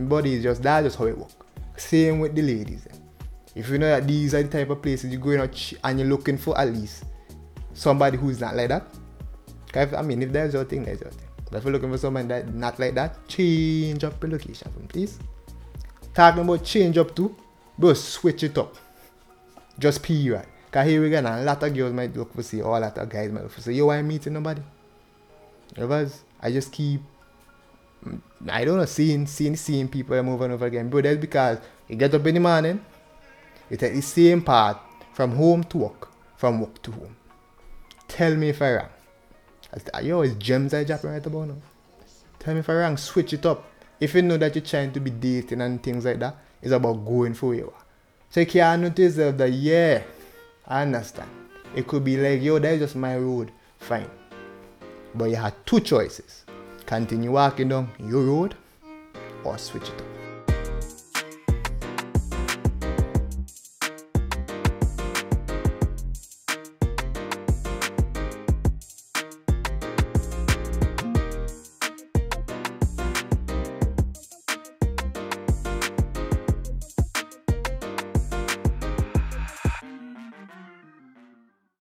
But 0.08 0.26
it's 0.26 0.42
just 0.42 0.62
that's 0.62 0.86
just 0.86 0.98
how 0.98 1.04
it 1.04 1.18
works. 1.18 1.34
Same 1.76 2.20
with 2.20 2.34
the 2.34 2.42
ladies. 2.42 2.86
If 3.54 3.68
you 3.68 3.76
know 3.76 3.88
that 3.88 4.06
these 4.06 4.34
are 4.34 4.42
the 4.42 4.48
type 4.48 4.70
of 4.70 4.80
places 4.80 5.10
you're 5.12 5.20
going 5.20 5.40
out 5.40 5.72
and 5.84 5.98
you're 5.98 6.08
looking 6.08 6.38
for 6.38 6.58
at 6.58 6.68
least 6.72 7.04
somebody 7.74 8.16
who's 8.16 8.40
not 8.40 8.56
like 8.56 8.68
that. 8.68 8.86
if- 9.74 9.94
I 9.94 10.02
mean, 10.02 10.22
if 10.22 10.32
there's 10.32 10.54
your 10.54 10.64
thing, 10.64 10.84
there's 10.84 11.00
your 11.00 11.10
thing. 11.10 11.28
But 11.50 11.58
if 11.58 11.64
you're 11.64 11.72
looking 11.72 11.90
for 11.90 11.98
someone 11.98 12.28
that 12.28 12.54
not 12.54 12.78
like 12.78 12.94
that, 12.94 13.28
change 13.28 14.04
up 14.04 14.22
your 14.22 14.32
location 14.32 14.70
please. 14.88 15.18
Talking 16.14 16.42
about 16.42 16.64
change 16.64 16.96
up 16.96 17.14
too, 17.14 17.34
bro, 17.78 17.92
switch 17.92 18.42
it 18.42 18.56
up. 18.56 18.76
Just 19.78 20.02
pee 20.02 20.24
period. 20.24 20.46
Cause 20.72 20.88
here 20.88 21.00
we 21.00 21.10
go 21.10 21.20
now, 21.20 21.38
a 21.38 21.44
lot 21.44 21.62
of 21.62 21.74
girls 21.74 21.92
might 21.92 22.16
look 22.16 22.34
for 22.34 22.42
see, 22.42 22.60
or 22.62 22.76
a 22.76 22.80
lot 22.80 22.98
of 22.98 23.08
guys 23.08 23.30
might 23.30 23.42
look 23.42 23.52
for 23.52 23.60
see, 23.60 23.74
yo, 23.74 23.90
I 23.90 23.98
ain't 23.98 24.08
meeting 24.08 24.32
nobody. 24.32 24.62
Because 25.74 26.22
I 26.40 26.50
just 26.50 26.72
keep 26.72 27.02
I 28.48 28.64
don't 28.64 28.78
know, 28.78 28.84
seeing, 28.84 29.26
seeing, 29.26 29.56
seeing 29.56 29.88
people 29.88 30.16
over 30.16 30.44
and 30.44 30.54
over 30.54 30.66
again. 30.66 30.88
Bro, 30.88 31.02
that's 31.02 31.20
because 31.20 31.58
you 31.88 31.96
get 31.96 32.14
up 32.14 32.26
in 32.26 32.34
the 32.34 32.40
morning, 32.40 32.84
you 33.70 33.76
take 33.76 33.94
the 33.94 34.00
same 34.00 34.42
path 34.42 34.78
from 35.12 35.36
home 35.36 35.62
to 35.64 35.78
work, 35.78 36.08
from 36.36 36.60
work 36.60 36.82
to 36.82 36.90
home. 36.90 37.16
Tell 38.08 38.34
me 38.34 38.48
if 38.48 38.60
I 38.60 38.74
wrong. 38.74 38.88
Yo, 40.02 40.22
it's 40.22 40.34
gems 40.34 40.74
I 40.74 40.84
drop 40.84 41.04
right 41.04 41.24
about 41.24 41.48
now. 41.48 41.56
Tell 42.38 42.54
me 42.54 42.60
if 42.60 42.68
I 42.68 42.74
wrong, 42.74 42.96
switch 42.96 43.32
it 43.32 43.46
up. 43.46 43.64
If 44.00 44.14
you 44.14 44.22
know 44.22 44.36
that 44.36 44.54
you're 44.56 44.64
trying 44.64 44.92
to 44.92 45.00
be 45.00 45.10
dating 45.10 45.60
and 45.60 45.80
things 45.82 46.04
like 46.04 46.18
that, 46.18 46.36
it's 46.60 46.72
about 46.72 47.04
going 47.04 47.34
for 47.34 47.54
you. 47.54 47.72
So 48.30 48.40
you 48.40 48.46
can't 48.46 48.82
notice 48.82 49.14
that, 49.16 49.52
yeah, 49.52 50.02
I 50.66 50.82
understand. 50.82 51.30
It 51.74 51.86
could 51.86 52.04
be 52.04 52.16
like, 52.16 52.42
yo, 52.42 52.58
that's 52.58 52.78
just 52.78 52.96
my 52.96 53.16
road. 53.16 53.50
Fine. 53.78 54.10
But 55.14 55.26
you 55.26 55.36
had 55.36 55.54
two 55.66 55.80
choices 55.80 56.44
continue 56.86 57.32
walking 57.32 57.68
down 57.68 57.90
your 57.98 58.22
road 58.22 58.54
or 59.44 59.56
switch 59.58 59.88
it 59.88 60.00
up. 60.00 60.21